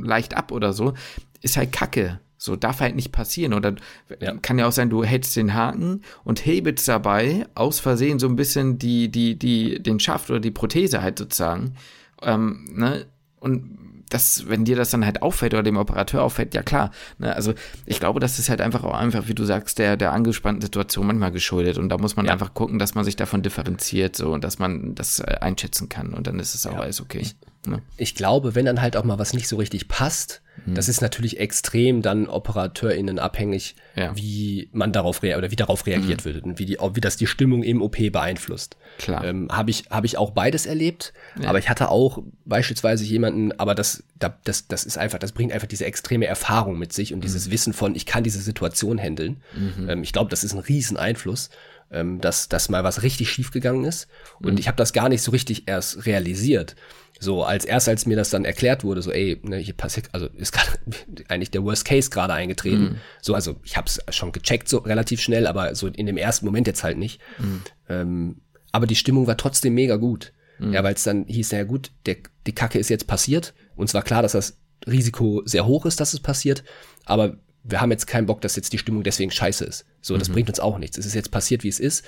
[0.00, 0.94] leicht ab oder so,
[1.42, 2.20] ist halt Kacke.
[2.46, 3.52] So darf halt nicht passieren.
[3.52, 3.74] Oder
[4.20, 4.34] ja.
[4.40, 8.36] kann ja auch sein, du hältst den Haken und hebelst dabei aus Versehen so ein
[8.36, 11.74] bisschen die, die, die, den Schaft oder die Prothese halt sozusagen.
[12.22, 13.06] Ähm, ne?
[13.38, 13.78] Und
[14.08, 16.90] das, wenn dir das dann halt auffällt oder dem Operateur auffällt, ja klar.
[17.18, 17.34] Ne?
[17.34, 17.54] Also
[17.86, 21.06] ich glaube, das ist halt einfach auch einfach, wie du sagst, der, der angespannten Situation
[21.06, 21.76] manchmal geschuldet.
[21.78, 22.32] Und da muss man ja.
[22.32, 26.14] einfach gucken, dass man sich davon differenziert so und dass man das äh, einschätzen kann.
[26.14, 26.80] Und dann ist es auch ja.
[26.80, 27.18] alles okay.
[27.18, 27.36] Ich,
[27.66, 27.82] ne?
[27.96, 30.74] ich glaube, wenn dann halt auch mal was nicht so richtig passt, hm.
[30.74, 34.16] das ist natürlich extrem dann OperateurInnen abhängig, ja.
[34.16, 36.24] wie man darauf rea oder wie darauf reagiert mhm.
[36.24, 38.76] wird und wie, die, wie das die Stimmung im OP beeinflusst.
[38.98, 39.24] Klar.
[39.24, 41.48] Ähm, Habe ich, hab ich auch beides erlebt, ja.
[41.48, 45.68] aber ich hatte auch beispielsweise jemanden, aber das, das, das ist einfach, das bringt einfach
[45.68, 47.52] diese extreme Erfahrung mit sich und dieses mhm.
[47.52, 49.42] Wissen von, ich kann diese Situation handeln.
[49.54, 49.88] Mhm.
[49.88, 51.50] Ähm, ich glaube, das ist ein riesen Einfluss
[51.90, 54.08] ähm, dass, dass mal was richtig schief gegangen ist.
[54.40, 54.58] Und mhm.
[54.58, 56.76] ich habe das gar nicht so richtig erst realisiert.
[57.18, 60.26] So, als erst als mir das dann erklärt wurde, so, ey, ne, hier passiert, also
[60.36, 60.70] ist gerade
[61.28, 62.82] eigentlich der Worst Case gerade eingetreten.
[62.82, 62.96] Mhm.
[63.22, 66.44] So, also ich habe es schon gecheckt, so relativ schnell, aber so in dem ersten
[66.44, 67.20] Moment jetzt halt nicht.
[67.38, 67.62] Mhm.
[67.88, 68.40] Ähm,
[68.72, 70.32] aber die Stimmung war trotzdem mega gut.
[70.58, 70.72] Mhm.
[70.72, 72.16] Ja, weil es dann hieß, ja gut, der,
[72.46, 73.54] die Kacke ist jetzt passiert.
[73.76, 76.64] Und zwar klar, dass das Risiko sehr hoch ist, dass es passiert,
[77.04, 77.38] aber
[77.68, 79.84] wir haben jetzt keinen Bock, dass jetzt die Stimmung deswegen scheiße ist.
[80.00, 80.34] So, das mhm.
[80.34, 80.98] bringt uns auch nichts.
[80.98, 82.04] Es ist jetzt passiert, wie es ist.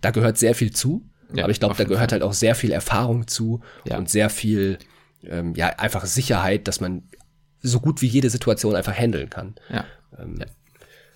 [0.00, 1.08] Da gehört sehr viel zu.
[1.34, 2.20] Ja, aber ich glaube, da gehört Fall.
[2.20, 3.98] halt auch sehr viel Erfahrung zu ja.
[3.98, 4.78] und sehr viel,
[5.24, 7.02] ähm, ja, einfach Sicherheit, dass man
[7.62, 9.56] so gut wie jede Situation einfach handeln kann.
[9.68, 9.84] Ja.
[10.18, 10.46] Ähm, ja.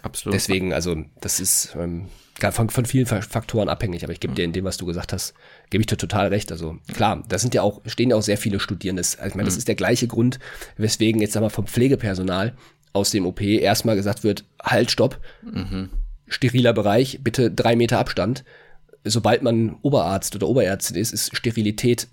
[0.03, 0.35] Absolut.
[0.35, 2.09] Deswegen, also, das ist ähm,
[2.51, 4.37] von, von vielen Faktoren abhängig, aber ich gebe mhm.
[4.37, 5.35] dir in dem, was du gesagt hast,
[5.69, 6.51] gebe ich dir total recht.
[6.51, 9.03] Also klar, da sind ja auch, stehen ja auch sehr viele Studierende.
[9.03, 9.59] Also, ich meine, das mhm.
[9.59, 10.39] ist der gleiche Grund,
[10.77, 12.57] weswegen jetzt aber vom Pflegepersonal
[12.93, 15.91] aus dem OP erstmal gesagt wird, halt, stopp, mhm.
[16.27, 18.45] steriler Bereich, bitte drei Meter Abstand
[19.05, 22.09] sobald man Oberarzt oder Oberärztin ist, ist Sterilität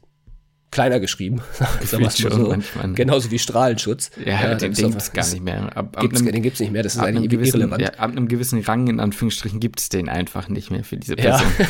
[0.72, 1.42] kleiner geschrieben.
[1.84, 2.30] Sag mal so.
[2.30, 2.94] Manchmal, ne?
[2.94, 4.12] Genauso wie Strahlenschutz.
[4.24, 5.76] Ja, ja den, den gibt es gar nicht mehr.
[5.76, 7.82] Ab, ab gibt's, einem, den gibt es nicht mehr, das ist eigentlich gewissen, irrelevant.
[7.82, 11.16] Ja, ab einem gewissen Rang, in Anführungsstrichen, gibt es den einfach nicht mehr für diese
[11.16, 11.48] Person.
[11.58, 11.66] Ja,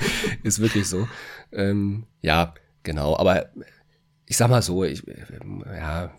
[0.42, 1.08] ist wirklich so.
[1.50, 3.46] Ähm, ja, genau, aber
[4.32, 5.02] ich sag mal so, ich,
[5.76, 6.10] ja,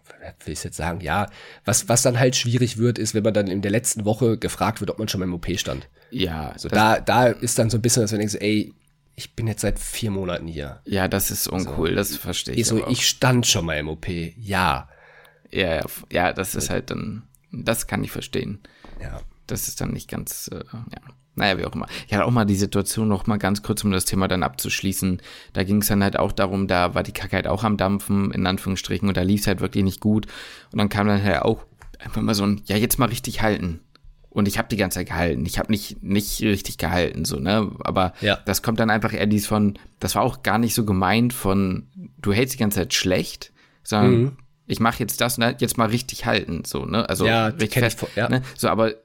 [0.45, 1.31] will ich jetzt sagen, ja,
[1.65, 4.81] was, was dann halt schwierig wird, ist, wenn man dann in der letzten Woche gefragt
[4.81, 5.89] wird, ob man schon mal im OP stand.
[6.11, 6.53] Ja.
[6.55, 8.71] So, da, da ist dann so ein bisschen, dass man denkt, ey,
[9.15, 10.79] ich bin jetzt seit vier Monaten hier.
[10.85, 12.67] Ja, das ist uncool, so, das verstehe ich.
[12.67, 14.87] So, ich stand schon mal im OP, ja.
[15.49, 18.59] Ja, ja, ja, das ist halt dann, das kann ich verstehen.
[19.01, 19.21] Ja.
[19.47, 21.01] Das ist dann nicht ganz, äh, ja.
[21.35, 21.87] Naja, wie auch immer.
[22.07, 25.21] Ich hatte auch mal die Situation noch mal ganz kurz, um das Thema dann abzuschließen.
[25.53, 28.31] Da ging es dann halt auch darum, da war die Kacke halt auch am Dampfen,
[28.31, 30.27] in Anführungsstrichen, und da lief es halt wirklich nicht gut.
[30.71, 31.65] Und dann kam dann halt auch
[31.99, 33.79] einfach mal so ein, ja, jetzt mal richtig halten.
[34.29, 35.45] Und ich habe die ganze Zeit gehalten.
[35.45, 37.71] Ich habe nicht, nicht richtig gehalten, so, ne?
[37.81, 38.39] Aber ja.
[38.45, 41.87] das kommt dann einfach eher dies von, das war auch gar nicht so gemeint von,
[42.19, 43.53] du hältst die ganze Zeit schlecht,
[43.83, 44.37] sondern mhm.
[44.65, 47.07] ich mache jetzt das und jetzt mal richtig halten, so, ne?
[47.07, 48.27] Also ja, richtig fest, voll, ja.
[48.27, 48.41] ne?
[48.57, 48.95] So, aber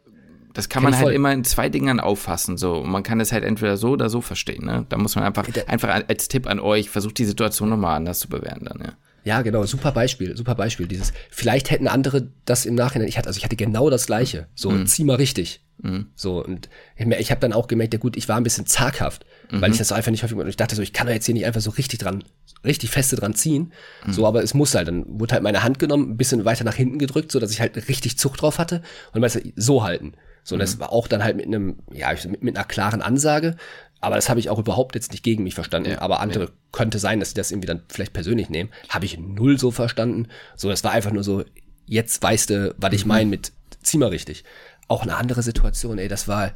[0.59, 1.13] das kann man halt voll.
[1.13, 2.83] immer in zwei Dingern auffassen, so.
[2.83, 4.87] Man kann es halt entweder so oder so verstehen, ne?
[4.89, 8.29] Da muss man einfach, einfach als Tipp an euch, versucht die Situation nochmal anders zu
[8.29, 8.93] bewerten dann, ja.
[9.23, 10.89] Ja, genau, super Beispiel, super Beispiel.
[10.89, 14.49] Dieses, vielleicht hätten andere das im Nachhinein, ich hatte, also ich hatte genau das Gleiche.
[14.57, 14.87] So, mhm.
[14.89, 15.63] zieh mal richtig.
[15.81, 16.07] Mhm.
[16.17, 19.27] So, und ich, ich habe dann auch gemerkt, ja gut, ich war ein bisschen zaghaft,
[19.53, 19.61] mhm.
[19.61, 21.35] weil ich das einfach nicht häufig, und ich dachte so, ich kann da jetzt hier
[21.35, 22.25] nicht einfach so richtig dran,
[22.65, 23.73] richtig feste dran ziehen.
[24.05, 24.13] Mhm.
[24.13, 26.75] So, aber es muss halt, dann wurde halt meine Hand genommen, ein bisschen weiter nach
[26.75, 28.83] hinten gedrückt, so dass ich halt richtig Zug drauf hatte
[29.13, 30.15] und meinte, so halten.
[30.43, 30.81] So, und das mhm.
[30.81, 33.57] war auch dann halt mit einem, ja, mit, mit einer klaren Ansage.
[34.01, 35.91] Aber das habe ich auch überhaupt jetzt nicht gegen mich verstanden.
[35.91, 36.51] Ja, aber andere ja.
[36.73, 38.71] könnte sein, dass sie das irgendwie dann vielleicht persönlich nehmen.
[38.89, 40.29] Habe ich null so verstanden.
[40.57, 41.45] So, das war einfach nur so,
[41.87, 43.09] jetzt weißt du, was ich mhm.
[43.09, 44.45] meine mit zieh mal richtig.
[44.89, 46.53] Auch eine andere Situation, ey, das war,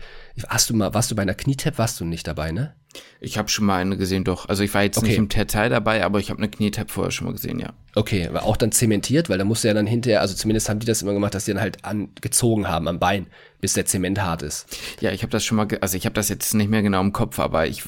[0.48, 2.74] hast du mal, warst du bei einer Knietap, warst du nicht dabei, ne?
[3.20, 4.48] Ich habe schon mal eine gesehen, doch.
[4.48, 5.08] Also ich war jetzt okay.
[5.08, 7.74] nicht im Tertai dabei, aber ich habe eine Knietap vorher schon mal gesehen, ja.
[7.94, 10.86] Okay, war auch dann zementiert, weil da musste ja dann hinterher, also zumindest haben die
[10.86, 13.26] das immer gemacht, dass die dann halt angezogen haben am Bein,
[13.60, 14.66] bis der Zement hart ist.
[15.00, 17.12] Ja, ich habe das schon mal, also ich habe das jetzt nicht mehr genau im
[17.12, 17.84] Kopf, aber ich,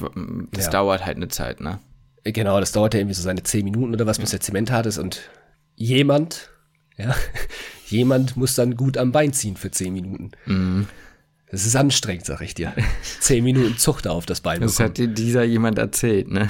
[0.51, 0.71] das ja.
[0.71, 1.79] dauert halt eine Zeit, ne?
[2.23, 4.87] Genau, das dauert ja irgendwie so seine zehn Minuten oder was, bis der Zement hart
[4.87, 5.29] ist und
[5.75, 6.49] jemand,
[6.97, 7.15] ja,
[7.87, 10.31] jemand muss dann gut am Bein ziehen für zehn Minuten.
[10.45, 10.87] Mhm.
[11.51, 12.73] Das ist anstrengend, sag ich dir.
[13.19, 14.61] Zehn Minuten Zucht auf das Bein.
[14.61, 14.89] Das bekommen.
[14.89, 16.49] hat dir dieser jemand erzählt, ne?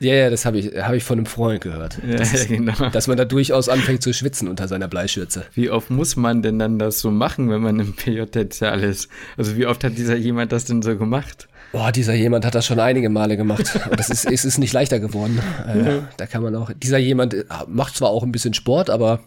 [0.00, 1.98] Ja, ja, das habe ich, hab ich von einem Freund gehört.
[2.06, 2.90] Ja, das, ja, genau.
[2.90, 5.44] Dass man da durchaus anfängt zu schwitzen unter seiner Bleischürze.
[5.54, 9.08] Wie oft muss man denn dann das so machen, wenn man im PJ-Sozial ist?
[9.36, 11.47] Also wie oft hat dieser jemand das denn so gemacht?
[11.72, 13.78] Boah, dieser jemand hat das schon einige Male gemacht.
[13.90, 15.40] Und das ist, es ist nicht leichter geworden.
[15.66, 16.08] Äh, ja.
[16.16, 19.20] Da kann man auch, dieser jemand äh, macht zwar auch ein bisschen Sport, aber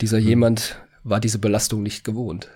[0.00, 0.26] dieser mhm.
[0.26, 2.48] jemand war diese Belastung nicht gewohnt.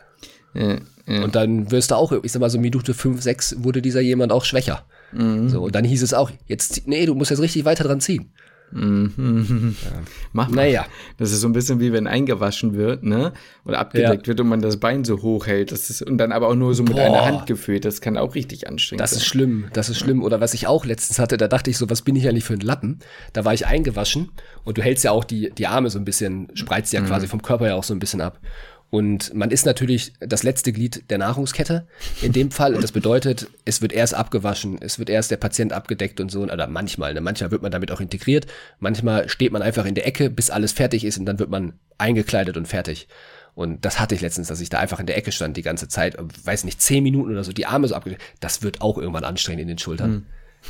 [0.55, 1.23] Ja, ja.
[1.25, 4.33] Und dann wirst du auch, ich sag mal, so Minute 5, 6 wurde dieser jemand
[4.33, 4.85] auch schwächer.
[5.13, 5.49] Mhm.
[5.49, 8.33] So, und dann hieß es auch, jetzt, nee, du musst jetzt richtig weiter dran ziehen.
[8.73, 9.77] Mhm.
[9.83, 9.91] Ja.
[10.33, 10.57] Mach mal.
[10.57, 10.87] Naja.
[11.19, 13.33] Das ist so ein bisschen wie wenn eingewaschen wird, ne?
[13.65, 14.29] Oder abgedeckt ja.
[14.29, 15.73] wird und man das Bein so hoch hält.
[15.73, 17.03] Das ist, und dann aber auch nur so mit Boah.
[17.03, 17.85] einer Hand gefühlt.
[17.85, 19.17] Das kann auch richtig anstrengend das sein.
[19.19, 20.23] Das ist schlimm, das ist schlimm.
[20.23, 22.55] Oder was ich auch letztens hatte, da dachte ich so, was bin ich eigentlich für
[22.55, 22.99] ein Lappen?
[23.33, 24.31] Da war ich eingewaschen
[24.65, 27.07] und du hältst ja auch die, die Arme so ein bisschen, spreizt ja mhm.
[27.07, 28.41] quasi vom Körper ja auch so ein bisschen ab.
[28.89, 31.87] Und man ist natürlich das letzte Glied der Nahrungskette
[32.23, 32.75] in dem Fall.
[32.75, 36.43] Und das bedeutet, es wird erst abgewaschen, es wird erst der Patient abgedeckt und so.
[36.43, 37.21] Oder manchmal, ne?
[37.21, 38.47] manchmal wird man damit auch integriert.
[38.79, 41.75] Manchmal steht man einfach in der Ecke, bis alles fertig ist und dann wird man
[41.99, 43.09] eingekleidet und fertig.
[43.55, 45.89] Und das hatte ich letztens, dass ich da einfach in der Ecke stand die ganze
[45.89, 48.23] Zeit, weiß nicht, zehn Minuten oder so, die Arme so abgedeckt.
[48.39, 50.11] Das wird auch irgendwann anstrengend in den Schultern.
[50.11, 50.27] Mhm.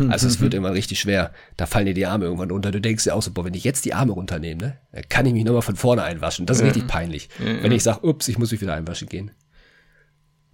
[0.08, 1.32] Also es wird immer richtig schwer.
[1.56, 2.70] Da fallen dir die Arme irgendwann unter.
[2.70, 5.26] Du denkst dir auch so, boah, wenn ich jetzt die Arme runternehme, ne, dann kann
[5.26, 6.46] ich mich nochmal von vorne einwaschen.
[6.46, 6.66] Das ist ja.
[6.68, 7.28] richtig peinlich.
[7.38, 9.30] Ja, wenn ich sage, ups, ich muss mich wieder einwaschen gehen.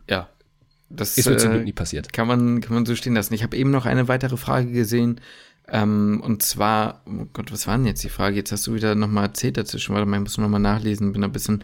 [0.08, 0.28] Ja.
[0.94, 2.12] Das ist mir zum Glück nie passiert.
[2.12, 3.32] Kann man, kann man so stehen lassen.
[3.32, 5.20] Ich habe eben noch eine weitere Frage gesehen.
[5.68, 8.36] Ähm, und zwar, oh Gott, was war denn jetzt die Frage?
[8.36, 9.94] Jetzt hast du wieder nochmal erzählt dazwischen.
[9.94, 11.12] Warte mal, ich muss nochmal nachlesen.
[11.12, 11.62] Bin ein bisschen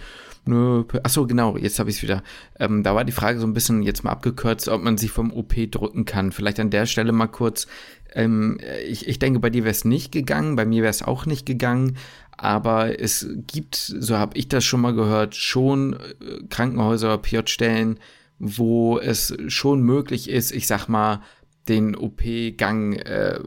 [1.02, 2.22] ach so, genau, jetzt habe ich es wieder.
[2.58, 5.32] Ähm, da war die Frage so ein bisschen jetzt mal abgekürzt, ob man sich vom
[5.32, 6.32] OP drücken kann.
[6.32, 7.66] Vielleicht an der Stelle mal kurz.
[8.14, 11.26] Ähm, ich, ich denke, bei dir wäre es nicht gegangen, bei mir wäre es auch
[11.26, 11.96] nicht gegangen.
[12.36, 17.98] Aber es gibt, so habe ich das schon mal gehört, schon äh, Krankenhäuser, PJ-Stellen,
[18.38, 21.20] wo es schon möglich ist, ich sag mal,
[21.68, 23.40] den OP-Gang äh,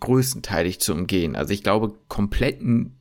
[0.00, 1.36] größtenteilig zu umgehen.
[1.36, 2.98] Also ich glaube, kompletten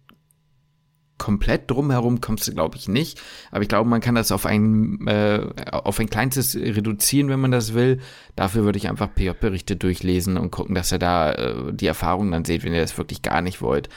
[1.18, 3.20] komplett drumherum kommst du, glaube ich, nicht.
[3.52, 7.52] Aber ich glaube, man kann das auf ein, äh, auf ein kleinstes reduzieren, wenn man
[7.52, 8.00] das will.
[8.36, 12.46] Dafür würde ich einfach PJ-Berichte durchlesen und gucken, dass ihr da äh, die Erfahrungen dann
[12.46, 13.90] seht, wenn ihr das wirklich gar nicht wollt.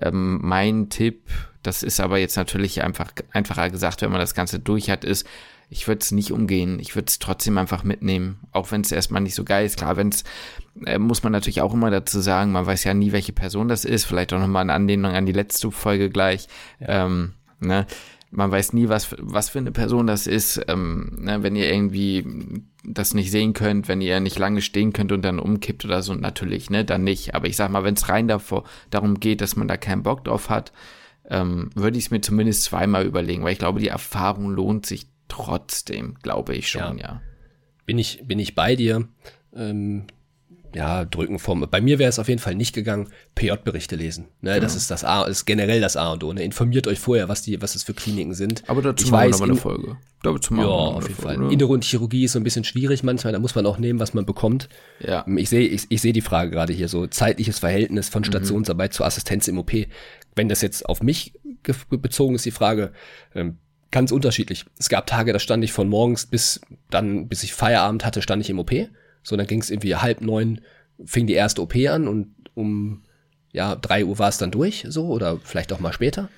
[0.00, 1.22] Ähm, mein Tipp,
[1.62, 5.26] das ist aber jetzt natürlich einfach einfacher gesagt, wenn man das Ganze durch hat, ist,
[5.70, 6.78] ich würde es nicht umgehen.
[6.80, 9.76] Ich würde es trotzdem einfach mitnehmen, auch wenn es erstmal nicht so geil ist.
[9.76, 10.24] Klar, wenn es,
[10.86, 13.84] äh, muss man natürlich auch immer dazu sagen, man weiß ja nie, welche Person das
[13.84, 14.04] ist.
[14.04, 16.48] Vielleicht auch nochmal eine Anlehnung an die letzte Folge gleich.
[16.80, 17.06] Ja.
[17.06, 17.86] Ähm, ne?
[18.30, 20.60] Man weiß nie, was, was für eine Person das ist.
[20.68, 21.42] Ähm, ne?
[21.42, 25.38] Wenn ihr irgendwie das nicht sehen könnt, wenn ihr nicht lange stehen könnt und dann
[25.38, 27.34] umkippt oder so, natürlich, ne, dann nicht.
[27.34, 30.24] Aber ich sag mal, wenn es rein davor darum geht, dass man da keinen Bock
[30.24, 30.72] drauf hat,
[31.30, 35.06] ähm, würde ich es mir zumindest zweimal überlegen, weil ich glaube, die Erfahrung lohnt sich
[35.28, 37.04] trotzdem, glaube ich schon, ja.
[37.04, 37.22] ja.
[37.86, 39.08] Bin ich, bin ich bei dir.
[39.54, 40.04] Ähm,
[40.74, 41.66] ja, drücken vom.
[41.70, 44.26] Bei mir wäre es auf jeden Fall nicht gegangen, PJ-Berichte lesen.
[44.40, 44.62] Ne, genau.
[44.62, 46.32] Das ist das A, ist generell das A und O.
[46.32, 46.42] Ne?
[46.42, 48.64] Informiert euch vorher, was die, was es für Kliniken sind.
[48.66, 49.96] Aber dazu ich machen weiß, wir eine Folge.
[50.22, 51.48] Dazu machen ja, auf jeden Folge, Fall.
[51.48, 51.52] Ne?
[51.52, 53.32] Innere und Chirurgie ist so ein bisschen schwierig manchmal.
[53.32, 54.68] Da muss man auch nehmen, was man bekommt.
[55.00, 55.24] Ja.
[55.36, 58.26] Ich sehe, ich, ich sehe die Frage gerade hier so zeitliches Verhältnis von mhm.
[58.26, 58.94] Stationsarbeit mhm.
[58.94, 59.72] zur Assistenz im OP.
[60.34, 61.34] Wenn das jetzt auf mich
[61.90, 62.92] bezogen ist, die Frage.
[63.34, 63.58] Ähm,
[63.90, 64.66] ganz unterschiedlich.
[64.78, 66.60] Es gab Tage, da stand ich von morgens bis
[66.90, 68.72] dann, bis ich Feierabend hatte, stand ich im OP.
[69.22, 70.60] So, dann ging es irgendwie halb neun,
[71.04, 73.02] fing die erste OP an und um
[73.52, 76.28] ja, drei Uhr war es dann durch, so, oder vielleicht auch mal später.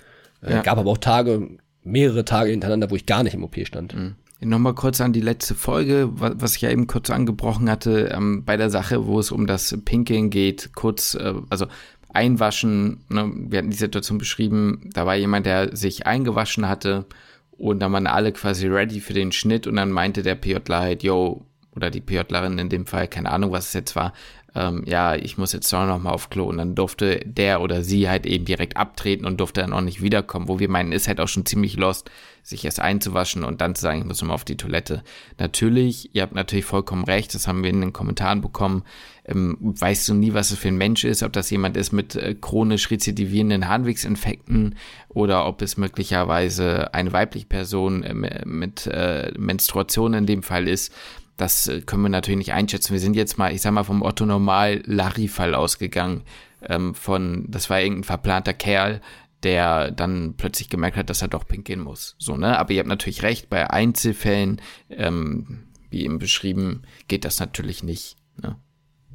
[0.42, 0.62] Äh, ja.
[0.62, 3.94] Gab aber auch Tage, mehrere Tage hintereinander, wo ich gar nicht im OP stand.
[3.94, 4.14] Mhm.
[4.42, 8.56] Nochmal kurz an die letzte Folge, was ich ja eben kurz angebrochen hatte, ähm, bei
[8.56, 11.66] der Sache, wo es um das Pinkeln geht, kurz, äh, also
[12.08, 17.04] einwaschen, ne, wir hatten die Situation beschrieben, da war jemand, der sich eingewaschen hatte,
[17.52, 21.02] und dann waren alle quasi ready für den Schnitt und dann meinte der PJler halt,
[21.02, 21.44] yo,
[21.74, 24.12] oder die PJlerin in dem Fall, keine Ahnung, was es jetzt war,
[24.54, 27.84] ähm, ja, ich muss jetzt doch noch mal auf Klo und dann durfte der oder
[27.84, 31.06] sie halt eben direkt abtreten und durfte dann auch nicht wiederkommen, wo wir meinen, ist
[31.06, 32.10] halt auch schon ziemlich lost,
[32.42, 35.04] sich erst einzuwaschen und dann zu sagen, ich muss nochmal auf die Toilette.
[35.38, 38.82] Natürlich, ihr habt natürlich vollkommen recht, das haben wir in den Kommentaren bekommen,
[39.24, 42.16] ähm, weißt du nie, was es für ein Mensch ist, ob das jemand ist mit
[42.16, 44.74] äh, chronisch rezidivierenden Harnwegsinfekten
[45.08, 50.92] oder ob es möglicherweise eine weibliche Person äh, mit äh, Menstruation in dem Fall ist.
[51.40, 52.92] Das äh, können wir natürlich nicht einschätzen.
[52.92, 56.22] Wir sind jetzt mal, ich sag mal, vom Otto Normal Larry-Fall ausgegangen.
[56.62, 59.00] Ähm, von, das war irgendein verplanter Kerl,
[59.42, 62.14] der dann plötzlich gemerkt hat, dass er doch pinkeln muss.
[62.18, 62.58] So, ne?
[62.58, 64.60] Aber ihr habt natürlich recht, bei Einzelfällen,
[64.90, 68.16] ähm, wie eben beschrieben, geht das natürlich nicht.
[68.36, 68.56] Ne?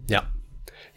[0.09, 0.23] Ja.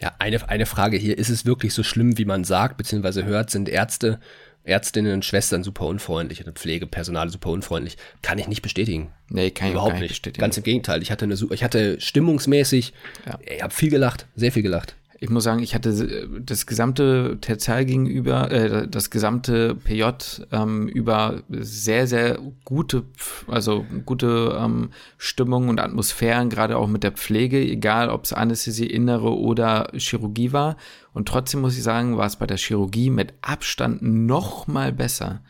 [0.01, 3.49] Ja, eine, eine Frage hier, ist es wirklich so schlimm, wie man sagt, beziehungsweise hört,
[3.49, 4.19] sind Ärzte,
[4.63, 7.97] Ärztinnen und Schwestern super unfreundlich und Pflegepersonal super unfreundlich?
[8.21, 9.11] Kann ich nicht bestätigen.
[9.29, 10.09] Nee, kann ich überhaupt nicht.
[10.09, 10.41] Bestätigen.
[10.41, 12.93] Ganz im Gegenteil, ich hatte eine, ich hatte stimmungsmäßig,
[13.25, 13.39] ja.
[13.45, 17.37] ich habe viel gelacht, sehr viel gelacht ich muss sagen, ich hatte äh, das gesamte
[17.41, 20.03] Tertial gegenüber, äh, das gesamte PJ
[20.51, 23.03] ähm, über sehr, sehr gute,
[23.47, 28.87] also gute ähm, Stimmung und Atmosphären, gerade auch mit der Pflege, egal ob es Anästhesie,
[28.87, 30.77] Innere oder Chirurgie war.
[31.13, 35.41] Und trotzdem muss ich sagen, war es bei der Chirurgie mit Abstand noch mal besser.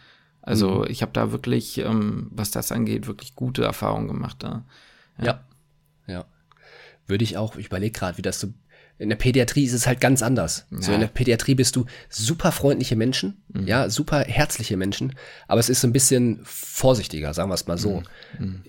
[0.42, 0.86] Also mhm.
[0.90, 4.38] ich habe da wirklich, ähm, was das angeht, wirklich gute Erfahrungen gemacht.
[4.40, 4.66] Da.
[5.20, 5.26] Ja.
[5.26, 6.14] ja.
[6.14, 6.26] ja.
[7.06, 8.48] Würde ich auch, ich überlege gerade, wie das so
[9.00, 10.68] in der Pädiatrie ist es halt ganz anders.
[10.70, 10.82] Ja.
[10.82, 13.66] So in der Pädiatrie bist du super freundliche Menschen, mhm.
[13.66, 15.16] ja, super herzliche Menschen,
[15.48, 18.04] aber es ist so ein bisschen vorsichtiger, sagen wir es mal so.
[18.38, 18.46] Mhm.
[18.46, 18.64] mhm.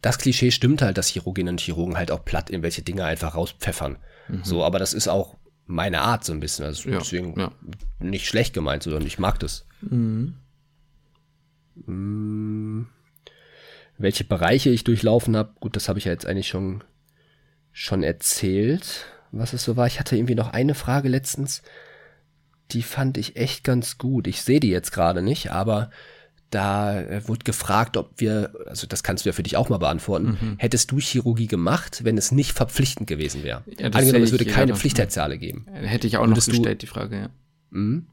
[0.00, 3.36] Das Klischee stimmt halt, dass Chirurginnen und Chirurgen halt auch platt in welche Dinge einfach
[3.36, 3.98] rauspfeffern.
[4.26, 4.40] Mhm.
[4.42, 6.64] So, aber das ist auch meine Art so ein bisschen.
[6.64, 7.52] Also ja, deswegen ja.
[8.00, 9.64] nicht schlecht gemeint, sondern ich mag das.
[9.80, 10.34] Mhm.
[11.86, 12.86] Mm.
[13.96, 16.82] Welche Bereiche ich durchlaufen habe, gut, das habe ich ja jetzt eigentlich schon,
[17.70, 19.86] schon erzählt was es so war.
[19.86, 21.62] Ich hatte irgendwie noch eine Frage letztens,
[22.70, 24.26] die fand ich echt ganz gut.
[24.26, 25.90] Ich sehe die jetzt gerade nicht, aber
[26.50, 29.78] da äh, wurde gefragt, ob wir, also das kannst du ja für dich auch mal
[29.78, 30.54] beantworten, mhm.
[30.58, 33.62] hättest du Chirurgie gemacht, wenn es nicht verpflichtend gewesen wäre?
[33.78, 35.66] Ja, Angenommen, es würde keine Pflichtherzale geben.
[35.72, 37.28] Hätte ich auch Würdest noch gestellt, du, die Frage, ja.
[37.70, 38.06] Mhm.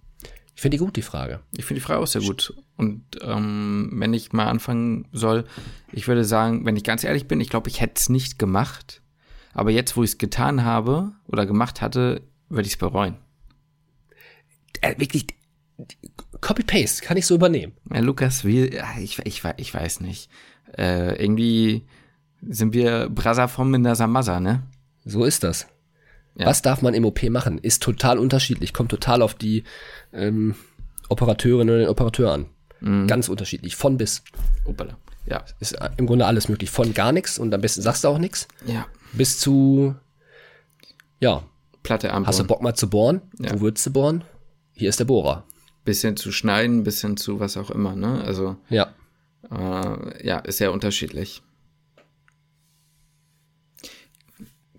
[0.55, 1.39] Ich finde die gut, die Frage.
[1.55, 2.53] Ich finde die Frage auch sehr gut.
[2.75, 5.45] Und ähm, wenn ich mal anfangen soll,
[5.91, 9.01] ich würde sagen, wenn ich ganz ehrlich bin, ich glaube, ich hätte es nicht gemacht,
[9.53, 13.17] aber jetzt, wo ich es getan habe oder gemacht hatte, würde ich es bereuen.
[14.81, 15.27] Äh, wirklich,
[16.41, 17.73] Copy-Paste, kann ich so übernehmen.
[17.91, 20.29] Ja, Lukas, wie, ich, ich, ich weiß nicht.
[20.77, 21.85] Äh, irgendwie
[22.41, 24.63] sind wir Brasa vom in der Samasa, ne?
[25.05, 25.67] So ist das.
[26.35, 26.45] Ja.
[26.45, 27.57] Was darf man im OP machen?
[27.57, 29.63] Ist total unterschiedlich, kommt total auf die
[30.13, 30.55] ähm,
[31.09, 32.45] Operateurinnen und den Operateur an.
[32.79, 33.07] Mhm.
[33.07, 34.23] Ganz unterschiedlich, von bis.
[34.65, 34.97] Opala.
[35.29, 36.69] Ja, ist im Grunde alles möglich.
[36.69, 38.47] Von gar nichts und am besten sagst du auch nichts.
[38.65, 39.95] Ja bis zu,
[41.19, 41.43] ja.
[41.83, 43.21] Platte am Hast du Bock mal zu bohren?
[43.39, 43.53] Ja.
[43.53, 44.23] Wo würdest du bohren?
[44.73, 45.45] Hier ist der Bohrer.
[45.85, 48.21] Bisschen zu schneiden, bisschen zu was auch immer, ne?
[48.23, 48.57] Also.
[48.69, 48.93] Ja.
[49.49, 51.41] Äh, ja, ist sehr unterschiedlich.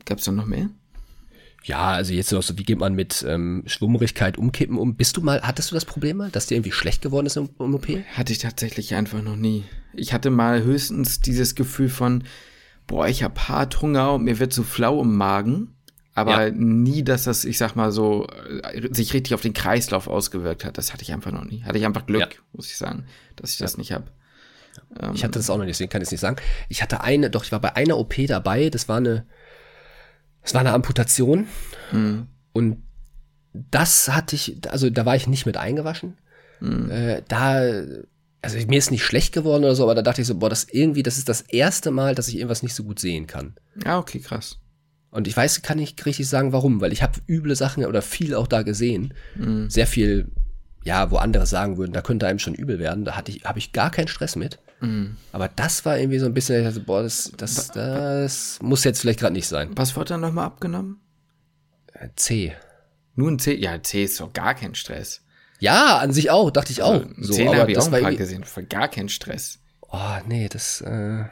[0.04, 0.68] Gab's da noch mehr?
[1.62, 4.94] Ja, also jetzt noch so, wie geht man mit ähm, Schwummrigkeit, Umkippen um?
[4.94, 7.50] Bist du mal, hattest du das Problem mal, dass dir irgendwie schlecht geworden ist im,
[7.58, 7.86] im OP?
[8.14, 9.64] Hatte ich tatsächlich einfach noch nie.
[9.92, 12.24] Ich hatte mal höchstens dieses Gefühl von,
[12.86, 15.74] boah, ich habe hart Hunger und mir wird so flau im Magen.
[16.14, 16.52] Aber ja.
[16.52, 20.76] nie, dass das, ich sag mal so, äh, sich richtig auf den Kreislauf ausgewirkt hat.
[20.76, 21.62] Das hatte ich einfach noch nie.
[21.62, 22.40] Hatte ich einfach Glück, ja.
[22.52, 23.04] muss ich sagen,
[23.36, 24.04] dass ich das nicht habe.
[25.14, 26.36] Ich hatte das auch noch nicht, deswegen kann ich es nicht sagen.
[26.68, 29.24] Ich hatte eine, doch, ich war bei einer OP dabei, das war eine,
[30.42, 31.46] das war eine Amputation.
[31.92, 32.26] Mhm.
[32.52, 32.82] Und
[33.52, 36.16] das hatte ich, also da war ich nicht mit eingewaschen.
[36.60, 36.90] Mhm.
[36.90, 37.82] Äh, da,
[38.42, 40.64] also mir ist nicht schlecht geworden oder so, aber da dachte ich so, boah, das
[40.64, 43.54] irgendwie, das ist das erste Mal, dass ich irgendwas nicht so gut sehen kann.
[43.84, 44.58] Ja, okay, krass.
[45.10, 48.34] Und ich weiß, kann nicht richtig sagen, warum, weil ich habe üble Sachen oder viel
[48.34, 49.14] auch da gesehen.
[49.34, 49.68] Mhm.
[49.68, 50.30] Sehr viel,
[50.84, 53.04] ja, wo andere sagen würden, da könnte einem schon übel werden.
[53.04, 54.60] Da hatte ich, habe ich gar keinen Stress mit.
[54.80, 55.16] Mhm.
[55.32, 59.00] Aber das war irgendwie so ein bisschen, ich dachte, boah, das, das, das muss jetzt
[59.00, 59.70] vielleicht gerade nicht sein.
[59.74, 61.00] Was wurde dann nochmal abgenommen?
[61.92, 62.54] Äh, C.
[63.14, 63.54] Nur ein C?
[63.54, 65.22] Ja, C ist doch gar kein Stress.
[65.58, 67.04] Ja, an sich auch, dachte ich auch.
[67.04, 69.58] Also, so, C habe ich auch ein paar gesehen, für gar kein Stress.
[69.82, 71.24] Oh, nee, das, äh,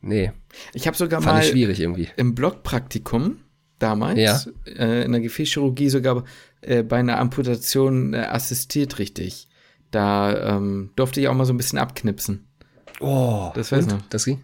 [0.00, 0.32] nee.
[0.72, 2.08] Ich habe sogar Fand mal schwierig irgendwie.
[2.16, 3.40] im Blockpraktikum
[3.78, 4.40] damals ja.
[4.66, 6.24] äh, in der Gefäßchirurgie sogar
[6.62, 9.48] äh, bei einer Amputation äh, assistiert richtig.
[9.90, 12.46] Da ähm, durfte ich auch mal so ein bisschen abknipsen.
[13.00, 14.02] Oh, das weiß noch.
[14.10, 14.42] Das ging?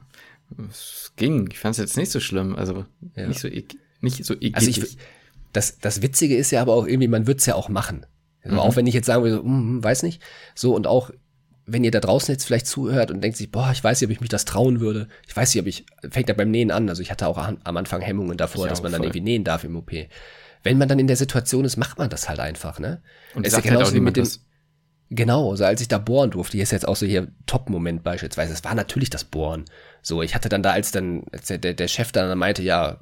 [0.68, 1.48] Es ging.
[1.50, 2.56] Ich fand es jetzt nicht so schlimm.
[2.56, 2.84] Also
[3.14, 3.26] ja.
[3.26, 3.48] nicht so
[4.00, 4.56] nicht so eklig.
[4.56, 4.98] Also ich,
[5.52, 8.06] das, das Witzige ist ja aber auch irgendwie, man wird es ja auch machen.
[8.42, 8.60] Also mhm.
[8.60, 10.22] Auch wenn ich jetzt sagen würde, mm, weiß nicht.
[10.54, 11.10] So und auch
[11.66, 14.12] wenn ihr da draußen jetzt vielleicht zuhört und denkt sich, boah, ich weiß nicht, ob
[14.12, 15.08] ich mich das trauen würde.
[15.26, 16.88] Ich weiß nicht, ob ich, fängt ja beim Nähen an.
[16.88, 18.98] Also ich hatte auch am Anfang Hemmungen davor, dass man voll.
[18.98, 19.90] dann irgendwie nähen darf im OP.
[20.62, 23.02] Wenn man dann in der Situation ist, macht man das halt einfach, ne?
[23.34, 24.40] Und es ist ja genauso halt wie mit dem, was.
[25.10, 28.52] Genau, so als ich da bohren durfte, hier ist jetzt auch so hier Top-Moment beispielsweise,
[28.52, 29.64] es war natürlich das Bohren.
[30.02, 32.98] So, ich hatte dann da, als dann, als der, der Chef dann meinte, ja,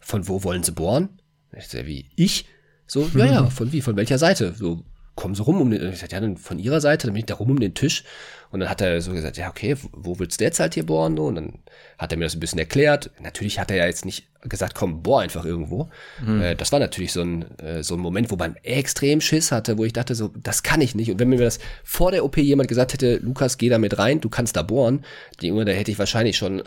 [0.00, 1.08] von wo wollen sie bohren?
[1.56, 2.46] Ich sag, wie, ich?
[2.86, 4.54] So, ja, ja, von wie, von welcher Seite?
[4.54, 4.84] So,
[5.16, 7.26] kommen so rum um den, ich sagte, ja, dann von ihrer Seite, dann bin ich
[7.26, 8.04] da rum um den Tisch.
[8.52, 11.18] Und dann hat er so gesagt, ja, okay, wo willst du jetzt halt hier bohren?
[11.18, 11.58] Und dann
[11.98, 13.10] hat er mir das ein bisschen erklärt.
[13.20, 15.88] Natürlich hat er ja jetzt nicht gesagt, komm, bohr einfach irgendwo.
[16.24, 16.40] Mhm.
[16.40, 19.78] Äh, das war natürlich so ein, äh, so ein Moment, wo man extrem Schiss hatte,
[19.78, 21.10] wo ich dachte, so, das kann ich nicht.
[21.10, 24.20] Und wenn mir das vor der OP jemand gesagt hätte, Lukas, geh da mit rein,
[24.20, 25.04] du kannst da bohren,
[25.40, 26.62] die Junge, da hätte ich wahrscheinlich schon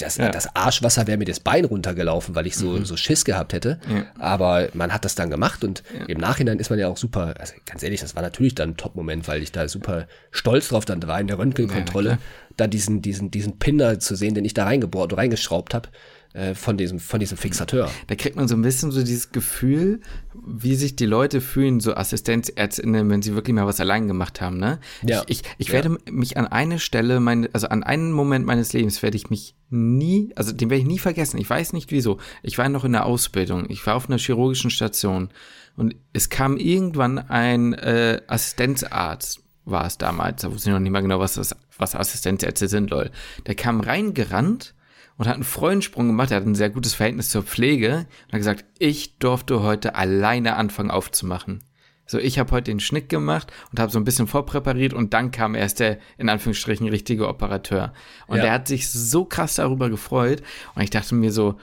[0.00, 0.28] das, ja.
[0.30, 2.84] das Arschwasser wäre mir das Bein runtergelaufen, weil ich so, mhm.
[2.84, 3.78] so Schiss gehabt hätte.
[3.88, 4.06] Ja.
[4.18, 6.06] Aber man hat das dann gemacht und ja.
[6.06, 8.76] im Nachhinein ist man ja auch super, also ganz ehrlich, das war natürlich dann ein
[8.76, 12.18] Top-Moment, weil ich da super stolz drauf dann war in der Röntgenkontrolle,
[12.56, 15.88] da diesen, diesen, diesen Pinner zu sehen, den ich da reingebohrt, reingeschraubt habe
[16.34, 17.90] äh, von diesem, von diesem Fixateur.
[18.06, 20.00] Da kriegt man so ein bisschen so dieses Gefühl,
[20.46, 24.58] wie sich die Leute fühlen, so Assistenzärztinnen, wenn sie wirklich mal was allein gemacht haben,
[24.58, 24.78] ne?
[25.02, 25.22] Ja.
[25.26, 25.74] Ich, ich, ich ja.
[25.74, 29.54] werde mich an eine Stelle, meine, also an einen Moment meines Lebens werde ich mich
[29.70, 31.38] nie, also den werde ich nie vergessen.
[31.38, 32.18] Ich weiß nicht wieso.
[32.42, 33.66] Ich war noch in der Ausbildung.
[33.68, 35.30] Ich war auf einer chirurgischen Station
[35.76, 40.92] und es kam irgendwann ein äh, Assistenzarzt war es damals, da wusste ich noch nicht
[40.92, 43.10] mal genau, was das, was Assistenzärzte sind, lol.
[43.46, 44.74] Der kam reingerannt
[45.16, 46.30] und hat einen Freudensprung gemacht.
[46.30, 50.56] Er hat ein sehr gutes Verhältnis zur Pflege und hat gesagt, ich durfte heute alleine
[50.56, 51.62] anfangen aufzumachen.
[52.06, 55.30] So, ich habe heute den Schnitt gemacht und habe so ein bisschen vorpräpariert und dann
[55.30, 57.94] kam erst der, in Anführungsstrichen, richtige Operateur.
[58.26, 58.44] Und ja.
[58.44, 60.42] er hat sich so krass darüber gefreut
[60.74, 61.58] und ich dachte mir so,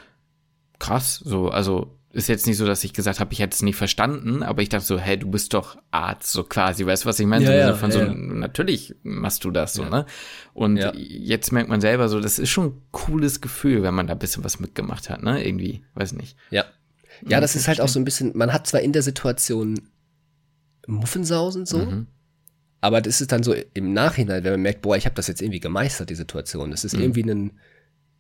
[0.80, 3.76] krass, so, also ist jetzt nicht so, dass ich gesagt habe, ich hätte es nicht
[3.76, 7.20] verstanden, aber ich dachte so, hey, du bist doch Arzt, so quasi, weißt du, was
[7.20, 7.46] ich meine?
[7.46, 10.06] Ja, ja, von ja, so, natürlich machst du das so, ne?
[10.54, 14.14] Und jetzt merkt man selber so, das ist schon ein cooles Gefühl, wenn man da
[14.14, 15.46] ein bisschen was mitgemacht hat, ne?
[15.46, 16.36] Irgendwie, weiß nicht.
[16.50, 16.66] Ja.
[17.26, 19.80] Ja, das ist halt auch so ein bisschen, man hat zwar in der Situation
[20.88, 22.08] Muffensausen so, mhm.
[22.82, 25.42] aber das ist dann so im Nachhinein, wenn man merkt, boah, ich habe das jetzt
[25.42, 26.72] irgendwie gemeistert, die Situation.
[26.72, 27.02] Das ist mhm.
[27.02, 27.52] irgendwie ein,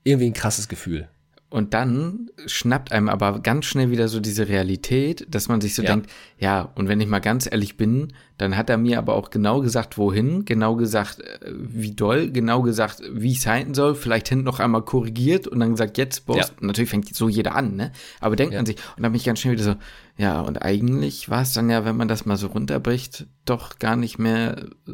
[0.03, 1.09] irgendwie ein krasses Gefühl.
[1.51, 5.83] Und dann schnappt einem aber ganz schnell wieder so diese Realität, dass man sich so
[5.83, 5.91] ja.
[5.91, 9.29] denkt, ja, und wenn ich mal ganz ehrlich bin, dann hat er mir aber auch
[9.29, 14.29] genau gesagt, wohin, genau gesagt, äh, wie doll, genau gesagt, wie es halten soll, vielleicht
[14.29, 16.37] hinten noch einmal korrigiert und dann gesagt, jetzt, Boss.
[16.37, 16.45] Ja.
[16.59, 17.91] Natürlich fängt so jeder an, ne?
[18.19, 18.59] Aber denkt ja.
[18.59, 19.75] man sich, und dann bin ich ganz schnell wieder so,
[20.17, 23.95] ja, und eigentlich war es dann ja, wenn man das mal so runterbricht, doch gar
[23.95, 24.91] nicht mehr äh,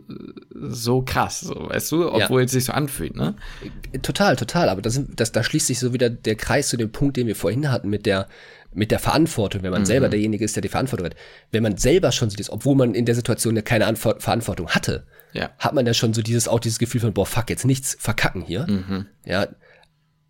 [0.54, 2.46] so krass, so, weißt du, obwohl ja.
[2.46, 3.36] es sich so anfühlt, ne?
[4.02, 7.16] Total, total, aber das, das, da schließt sich so wieder der Kreis zu dem Punkt,
[7.16, 8.28] den wir vorhin hatten mit der,
[8.74, 9.88] mit der Verantwortung, wenn man mhm.
[9.88, 11.16] selber derjenige ist, der die Verantwortung hat.
[11.52, 14.70] Wenn man selber schon so ist, obwohl man in der Situation ja keine Antwort, Verantwortung
[14.70, 15.50] hatte, ja.
[15.58, 18.42] hat man ja schon so dieses, auch dieses Gefühl von, boah, fuck, jetzt nichts verkacken
[18.42, 18.68] hier.
[18.68, 19.06] Mhm.
[19.26, 19.48] Ja,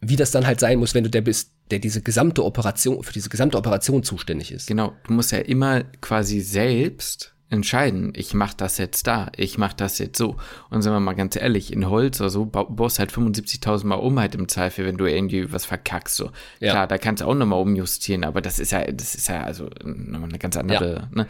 [0.01, 3.13] wie das dann halt sein muss, wenn du der bist, der diese gesamte Operation, für
[3.13, 4.67] diese gesamte Operation zuständig ist.
[4.67, 9.75] Genau, du musst ja immer quasi selbst entscheiden, ich mache das jetzt da, ich mache
[9.77, 10.35] das jetzt so.
[10.69, 14.19] Und sagen wir mal ganz ehrlich, in Holz oder so baust halt 75.000 Mal um
[14.19, 16.15] halt im Zweifel, wenn du irgendwie was verkackst.
[16.15, 16.31] So.
[16.59, 16.71] Ja.
[16.71, 19.69] Klar, da kannst du auch nochmal umjustieren, aber das ist ja, das ist ja also
[19.83, 21.09] nochmal eine ganz andere, ja.
[21.11, 21.27] ne?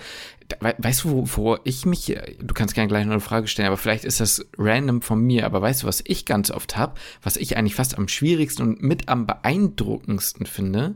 [0.78, 4.06] Weißt du, wovor ich mich, du kannst gerne gleich noch eine Frage stellen, aber vielleicht
[4.06, 7.58] ist das random von mir, aber weißt du, was ich ganz oft habe, was ich
[7.58, 10.96] eigentlich fast am schwierigsten und mit am beeindruckendsten finde?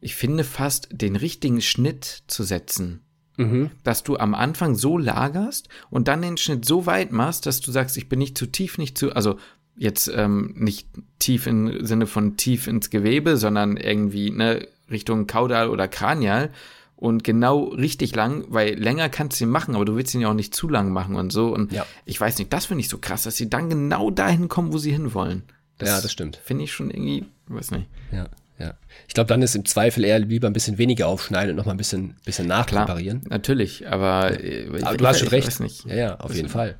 [0.00, 3.05] Ich finde fast den richtigen Schnitt zu setzen
[3.36, 3.70] Mhm.
[3.84, 7.70] Dass du am Anfang so lagerst und dann den Schnitt so weit machst, dass du
[7.70, 9.38] sagst, ich bin nicht zu tief, nicht zu, also
[9.76, 15.68] jetzt ähm, nicht tief im Sinne von tief ins Gewebe, sondern irgendwie ne, Richtung Kaudal
[15.68, 16.50] oder Kranial
[16.96, 20.30] und genau richtig lang, weil länger kannst du ihn machen, aber du willst ihn ja
[20.30, 21.52] auch nicht zu lang machen und so.
[21.52, 21.86] Und ja.
[22.06, 24.78] ich weiß nicht, das finde ich so krass, dass sie dann genau dahin kommen, wo
[24.78, 25.42] sie hinwollen.
[25.76, 26.40] Das ja, das stimmt.
[26.42, 27.86] Finde ich schon irgendwie, weiß nicht.
[28.10, 28.28] Ja.
[28.58, 28.74] Ja.
[29.06, 31.72] Ich glaube, dann ist im Zweifel eher lieber ein bisschen weniger aufschneiden und noch mal
[31.72, 33.22] ein bisschen, bisschen nachpräparieren.
[33.28, 34.42] natürlich, aber.
[34.42, 35.58] Äh, aber du hast schon recht.
[35.86, 36.76] Ja, ja, auf jeden Fall.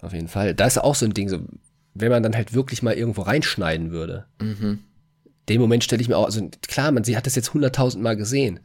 [0.00, 0.54] Auf jeden Fall.
[0.54, 1.40] Da ist auch so ein Ding, so,
[1.94, 4.26] wenn man dann halt wirklich mal irgendwo reinschneiden würde.
[4.40, 4.80] Mhm.
[5.48, 8.16] Den Moment stelle ich mir auch, also klar, man sie hat das jetzt hunderttausend Mal
[8.16, 8.60] gesehen.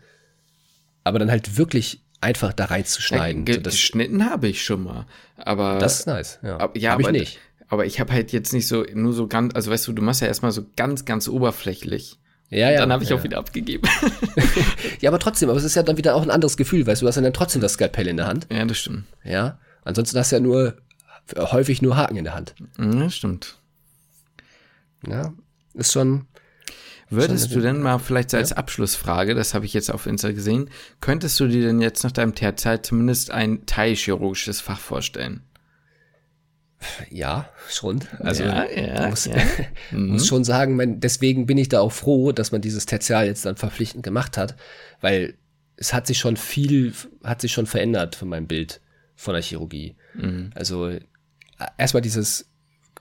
[1.03, 3.45] Aber dann halt wirklich einfach da reinzuschneiden.
[3.45, 5.05] Ja, geschnitten habe ich schon mal.
[5.37, 5.77] Aber.
[5.79, 6.57] Das ist nice, ja.
[6.57, 7.39] Ab, ja, hab aber, ich nicht.
[7.67, 10.21] Aber ich habe halt jetzt nicht so, nur so ganz, also weißt du, du machst
[10.21, 12.19] ja erstmal so ganz, ganz oberflächlich.
[12.49, 12.79] Ja, ja.
[12.79, 13.17] Dann habe ich ja.
[13.17, 13.87] auch wieder abgegeben.
[15.01, 17.05] ja, aber trotzdem, aber es ist ja dann wieder auch ein anderes Gefühl, weißt du,
[17.05, 18.47] du hast ja dann trotzdem das Skalpell in der Hand.
[18.51, 19.03] Ja, das stimmt.
[19.23, 19.59] Ja.
[19.83, 20.77] Ansonsten hast du ja nur
[21.35, 22.55] häufig nur Haken in der Hand.
[22.77, 23.57] Ja, das stimmt.
[25.05, 25.33] Ja,
[25.73, 26.27] ist schon.
[27.09, 28.57] Würdest schon du denn mal vielleicht als ja?
[28.57, 30.69] Abschlussfrage, das habe ich jetzt auf Insta gesehen,
[30.99, 35.41] könntest du dir denn jetzt nach deinem Terzeit zumindest ein teilchirurgisches Fach vorstellen?
[37.09, 38.01] Ja, schon.
[38.19, 39.36] Also ja, ja, muss, ja.
[39.91, 40.25] muss mhm.
[40.25, 43.55] schon sagen, mein, deswegen bin ich da auch froh, dass man dieses Tertial jetzt dann
[43.55, 44.55] verpflichtend gemacht hat,
[45.01, 45.36] weil
[45.75, 48.82] es hat sich schon viel, hat sich schon verändert von meinem Bild
[49.15, 49.95] von der Chirurgie.
[50.13, 50.51] Mhm.
[50.55, 50.91] Also
[51.78, 52.49] erstmal dieses,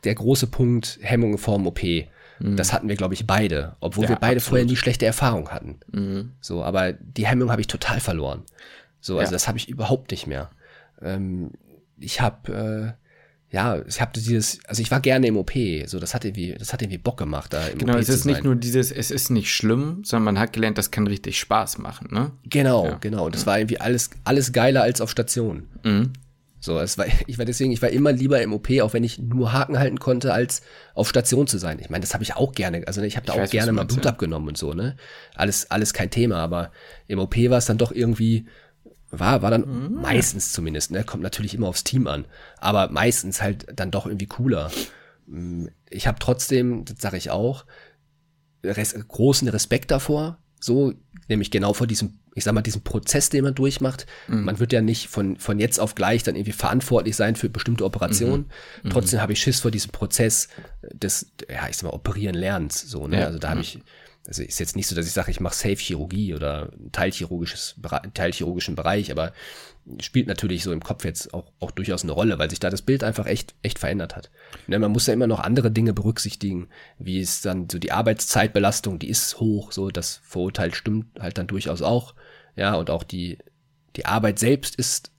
[0.05, 1.83] der große Punkt Hemmung vorm OP.
[1.83, 2.57] Mhm.
[2.57, 4.49] Das hatten wir, glaube ich, beide, obwohl ja, wir beide absolut.
[4.49, 5.81] vorher nie schlechte Erfahrung hatten.
[5.93, 6.33] Mhm.
[6.41, 8.43] So, aber die Hemmung habe ich total verloren.
[9.01, 10.51] So, also das habe ich überhaupt nicht mehr.
[11.01, 11.53] Ähm,
[11.99, 13.06] ich habe äh,
[13.51, 15.53] ja, ich habe dieses, also ich war gerne im OP,
[15.87, 18.25] so das hat irgendwie, das hat irgendwie Bock gemacht da im genau, OP es ist
[18.25, 21.79] nicht nur dieses, es ist nicht schlimm, sondern man hat gelernt, das kann richtig Spaß
[21.79, 22.33] machen, ne?
[22.45, 22.99] Genau, ja.
[23.01, 23.27] genau.
[23.27, 25.69] Und das war irgendwie alles, alles geiler als auf Station.
[25.85, 26.13] Mhm.
[26.59, 29.21] So, es war, ich war deswegen, ich war immer lieber im OP, auch wenn ich
[29.21, 30.63] nur Haken halten konnte, als
[30.95, 31.79] auf Station zu sein.
[31.81, 33.73] Ich meine, das habe ich auch gerne, also ich habe da ich auch weiß, gerne
[33.73, 34.11] mal Blut ja.
[34.11, 34.97] abgenommen und so, ne?
[35.37, 36.73] Alles, alles kein Thema, aber
[37.07, 38.47] im OP war es dann doch irgendwie
[39.19, 40.01] war, war dann mhm.
[40.01, 41.05] meistens zumindest, ne?
[41.05, 42.25] Kommt natürlich immer aufs Team an.
[42.59, 44.71] Aber meistens halt dann doch irgendwie cooler.
[45.27, 47.65] Mm, ich habe trotzdem, das sage ich auch,
[48.65, 50.39] res großen Respekt davor.
[50.61, 50.95] So,
[51.29, 54.07] nämlich genau vor diesem, ich sag mal, diesem Prozess, den man durchmacht.
[54.27, 54.45] Mhm.
[54.45, 57.85] Man wird ja nicht von, von jetzt auf gleich dann irgendwie verantwortlich sein für bestimmte
[57.85, 58.47] Operationen.
[58.83, 58.91] Mhm.
[58.91, 60.49] Trotzdem habe ich Schiss vor diesem Prozess
[60.93, 62.81] des, ja, ich sag mal, operieren lernens.
[62.81, 63.21] So, ne?
[63.21, 63.27] Ja.
[63.27, 63.81] Also da habe ich
[64.27, 67.77] also ist jetzt nicht so, dass ich sage, ich mache Safe-Chirurgie oder teilchirurgisches,
[68.15, 69.33] teilchirurgischen Bereich, aber
[70.01, 72.83] spielt natürlich so im Kopf jetzt auch, auch durchaus eine Rolle, weil sich da das
[72.83, 74.31] Bild einfach echt, echt verändert hat.
[74.67, 76.69] Ne, man muss ja immer noch andere Dinge berücksichtigen,
[76.99, 81.47] wie es dann so die Arbeitszeitbelastung, die ist hoch, so das Vorurteil stimmt halt dann
[81.47, 82.15] durchaus auch.
[82.57, 83.39] Ja, und auch die,
[83.95, 85.13] die Arbeit selbst ist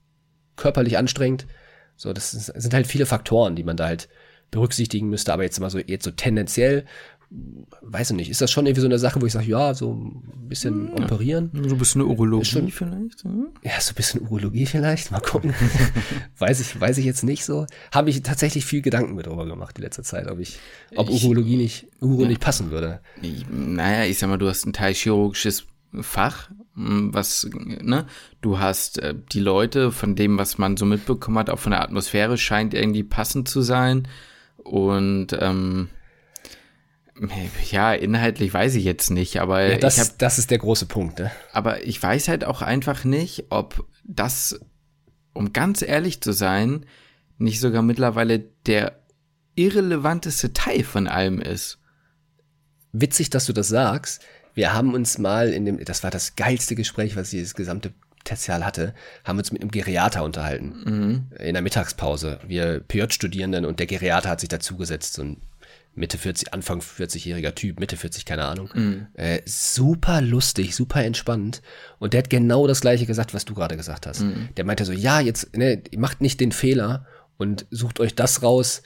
[0.58, 1.48] körperlich anstrengend.
[1.96, 4.10] So, das sind halt viele Faktoren, die man da halt
[4.52, 6.86] berücksichtigen müsste, aber jetzt mal so, jetzt so tendenziell
[7.30, 9.94] weiß ich nicht, ist das schon irgendwie so eine Sache, wo ich sage, ja, so
[9.94, 11.04] ein bisschen ja.
[11.04, 11.52] operieren?
[11.54, 13.24] So ein bisschen Urologie schon, vielleicht?
[13.24, 13.48] Hm?
[13.64, 15.54] Ja, so ein bisschen Urologie vielleicht, mal gucken.
[16.38, 17.66] weiß ich, weiß ich jetzt nicht so.
[17.92, 20.60] Habe ich tatsächlich viel Gedanken mit darüber gemacht die letzte Zeit, ob ich,
[20.96, 22.28] ob ich, Urologie nicht, Uro ja.
[22.30, 23.02] nicht passen würde.
[23.52, 25.66] Naja, ich sag mal, du hast ein Teil chirurgisches
[26.02, 28.06] Fach, hm, was, ne,
[28.42, 31.82] du hast äh, die Leute, von dem, was man so mitbekommen hat, auch von der
[31.82, 34.08] Atmosphäre, scheint irgendwie passend zu sein.
[34.58, 35.90] Und ähm,
[37.72, 41.20] ja, inhaltlich weiß ich jetzt nicht, aber ja, das, hab, das ist der große Punkt.
[41.20, 41.32] Ne?
[41.52, 44.60] Aber ich weiß halt auch einfach nicht, ob das,
[45.34, 46.86] um ganz ehrlich zu sein,
[47.38, 49.00] nicht sogar mittlerweile der
[49.56, 51.80] irrelevanteste Teil von allem ist.
[52.92, 54.22] Witzig, dass du das sagst.
[54.54, 57.94] Wir haben uns mal in dem, das war das geilste Gespräch, was dieses gesamte
[58.24, 58.94] Tertial hatte,
[59.24, 60.74] haben uns mit einem Geriater unterhalten.
[60.86, 61.38] Mhm.
[61.40, 62.40] In der Mittagspause.
[62.46, 65.38] Wir PJ-Studierenden und der Geriater hat sich dazugesetzt, so ein
[65.98, 68.70] Mitte 40, Anfang 40-jähriger Typ, Mitte 40, keine Ahnung.
[68.74, 69.08] Mhm.
[69.14, 71.62] Äh, super lustig, super entspannt.
[72.00, 74.22] Und der hat genau das gleiche gesagt, was du gerade gesagt hast.
[74.22, 74.50] Mhm.
[74.56, 77.06] Der meinte so, ja, jetzt, ne, macht nicht den Fehler
[77.38, 78.84] und sucht euch das raus,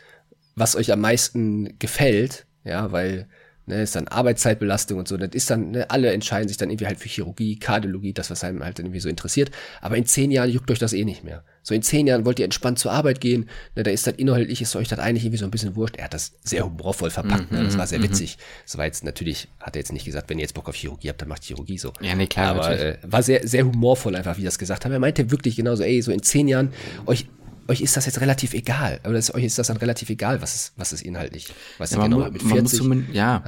[0.56, 3.28] was euch am meisten gefällt, ja, weil
[3.66, 6.88] ne, ist dann Arbeitszeitbelastung und so, das ist dann, ne, alle entscheiden sich dann irgendwie
[6.88, 9.52] halt für Chirurgie, Kardiologie, das, was einem halt irgendwie so interessiert.
[9.82, 11.44] Aber in zehn Jahren juckt euch das eh nicht mehr.
[11.64, 14.62] So in zehn Jahren wollt ihr entspannt zur Arbeit gehen, ne, da ist das inhaltlich,
[14.62, 15.98] ist euch das eigentlich irgendwie so ein bisschen wurscht.
[15.98, 18.38] Er hat das sehr humorvoll verpackt, ne, das war sehr mhm, witzig.
[18.66, 21.10] Das war jetzt natürlich, hat er jetzt nicht gesagt, wenn ihr jetzt Bock auf Chirurgie
[21.10, 21.94] habt, dann macht Chirurgie so.
[22.02, 22.56] Ja, nee, klar.
[22.56, 24.92] Aber äh, war sehr, sehr humorvoll einfach, wie das gesagt haben.
[24.92, 26.74] Er meinte wirklich genauso, ey, so in zehn Jahren,
[27.06, 27.28] euch
[27.68, 29.00] euch ist das jetzt relativ egal.
[29.04, 32.04] Oder ist, euch ist das dann relativ egal, was es, was es inhaltlich, was ja,
[32.04, 32.84] genau mit 40.
[32.84, 33.44] Man muss ja,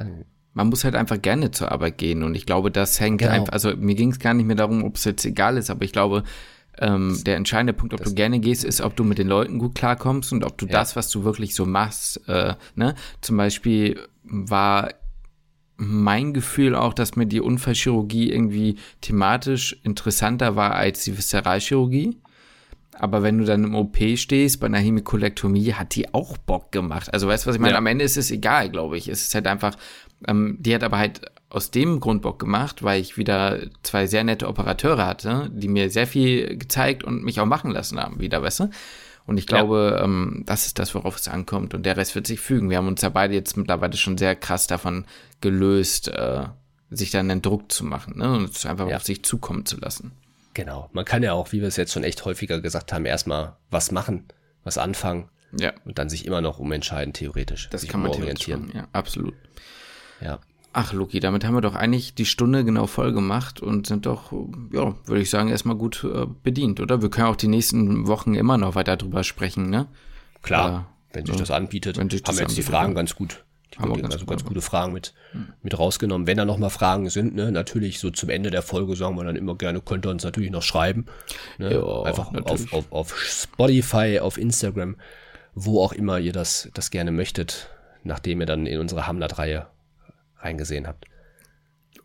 [0.54, 2.22] man muss halt einfach gerne zur Arbeit gehen.
[2.22, 3.32] Und ich glaube, das hängt genau.
[3.32, 5.84] einfach, also mir ging es gar nicht mehr darum, ob es jetzt egal ist, aber
[5.84, 6.22] ich glaube,
[6.78, 9.58] ähm, der entscheidende Punkt, ob das du gerne gehst, ist, ob du mit den Leuten
[9.58, 10.72] gut klarkommst und ob du ja.
[10.72, 14.90] das, was du wirklich so machst, äh, ne, zum Beispiel war
[15.76, 22.16] mein Gefühl auch, dass mir die Unfallchirurgie irgendwie thematisch interessanter war als die Viszeralchirurgie.
[22.98, 27.12] Aber wenn du dann im OP stehst, bei einer Hemikolektomie, hat die auch Bock gemacht.
[27.12, 27.72] Also weißt du, was ich meine?
[27.72, 27.78] Ja.
[27.78, 29.08] Am Ende ist es egal, glaube ich.
[29.08, 29.76] Es ist halt einfach,
[30.26, 31.20] ähm, die hat aber halt
[31.50, 35.90] aus dem Grund Bock gemacht, weil ich wieder zwei sehr nette Operateure hatte, die mir
[35.90, 38.70] sehr viel gezeigt und mich auch machen lassen haben, wieder, weißt du?
[39.26, 40.04] Und ich glaube, ja.
[40.04, 41.72] ähm, das ist das, worauf es ankommt.
[41.72, 42.70] Und der Rest wird sich fügen.
[42.70, 45.06] Wir haben uns ja beide jetzt mittlerweile schon sehr krass davon
[45.40, 46.44] gelöst, äh,
[46.90, 48.36] sich dann einen Druck zu machen ne?
[48.36, 48.96] und es einfach ja.
[48.96, 50.12] auf sich zukommen zu lassen.
[50.54, 50.88] Genau.
[50.92, 53.90] Man kann ja auch, wie wir es jetzt schon echt häufiger gesagt haben, erstmal was
[53.90, 54.24] machen,
[54.62, 55.28] was anfangen.
[55.58, 55.72] Ja.
[55.84, 57.68] Und dann sich immer noch umentscheiden, theoretisch.
[57.70, 58.70] Das kann man orientieren.
[58.74, 59.34] Ja, absolut.
[60.20, 60.40] Ja.
[60.72, 64.32] Ach, Luki, damit haben wir doch eigentlich die Stunde genau voll gemacht und sind doch,
[64.72, 67.00] ja, würde ich sagen, erstmal gut äh, bedient, oder?
[67.00, 69.86] Wir können auch die nächsten Wochen immer noch weiter drüber sprechen, ne?
[70.42, 73.14] Klar, äh, wenn sich das anbietet, wenn sich das haben wir jetzt die Fragen ganz
[73.14, 73.44] gut
[73.74, 75.14] die haben wir ganz, also ganz gute Fragen mit,
[75.62, 76.26] mit rausgenommen.
[76.26, 79.24] Wenn da noch mal Fragen sind, ne, natürlich so zum Ende der Folge sagen wir
[79.24, 81.06] dann immer gerne, könnt ihr uns natürlich noch schreiben.
[81.58, 81.74] Ne?
[81.74, 84.96] Ja, Einfach auf, auf, auf Spotify, auf Instagram,
[85.54, 87.68] wo auch immer ihr das, das gerne möchtet,
[88.04, 89.66] nachdem ihr dann in unsere Hamlet-Reihe
[90.38, 91.06] reingesehen habt.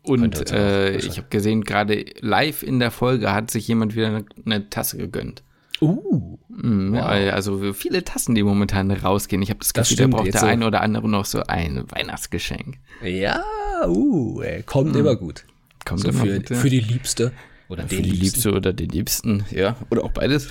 [0.02, 4.24] Und äh, ich habe gesehen, gerade live in der Folge hat sich jemand wieder eine,
[4.44, 5.42] eine Tasse gegönnt.
[5.80, 6.38] Uh.
[6.62, 7.04] Mm, wow.
[7.04, 9.42] Also viele Tassen, die momentan rausgehen.
[9.42, 10.46] Ich habe das Gefühl, da braucht der so.
[10.46, 12.78] eine oder andere noch so ein Weihnachtsgeschenk.
[13.02, 13.42] Ja,
[13.86, 14.98] uh, ey, kommt mm.
[14.98, 15.44] immer gut.
[15.84, 16.56] Kommt so immer für, gut, ja.
[16.56, 17.32] für die Liebste.
[17.68, 18.24] Oder den die Liebsten.
[18.24, 19.76] Liebste oder den Liebsten, ja.
[19.90, 20.48] Oder auch beides.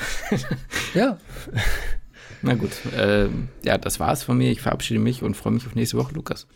[0.93, 1.18] ja.
[2.41, 2.72] Na gut.
[2.97, 3.28] Äh,
[3.64, 4.51] ja, das war's von mir.
[4.51, 6.47] Ich verabschiede mich und freue mich auf nächste Woche, Lukas.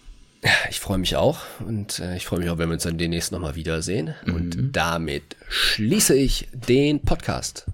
[0.70, 3.32] Ich freue mich auch und äh, ich freue mich auch, wenn wir uns dann demnächst
[3.32, 4.14] nochmal wiedersehen.
[4.26, 4.34] Mhm.
[4.34, 7.66] Und damit schließe ich den Podcast.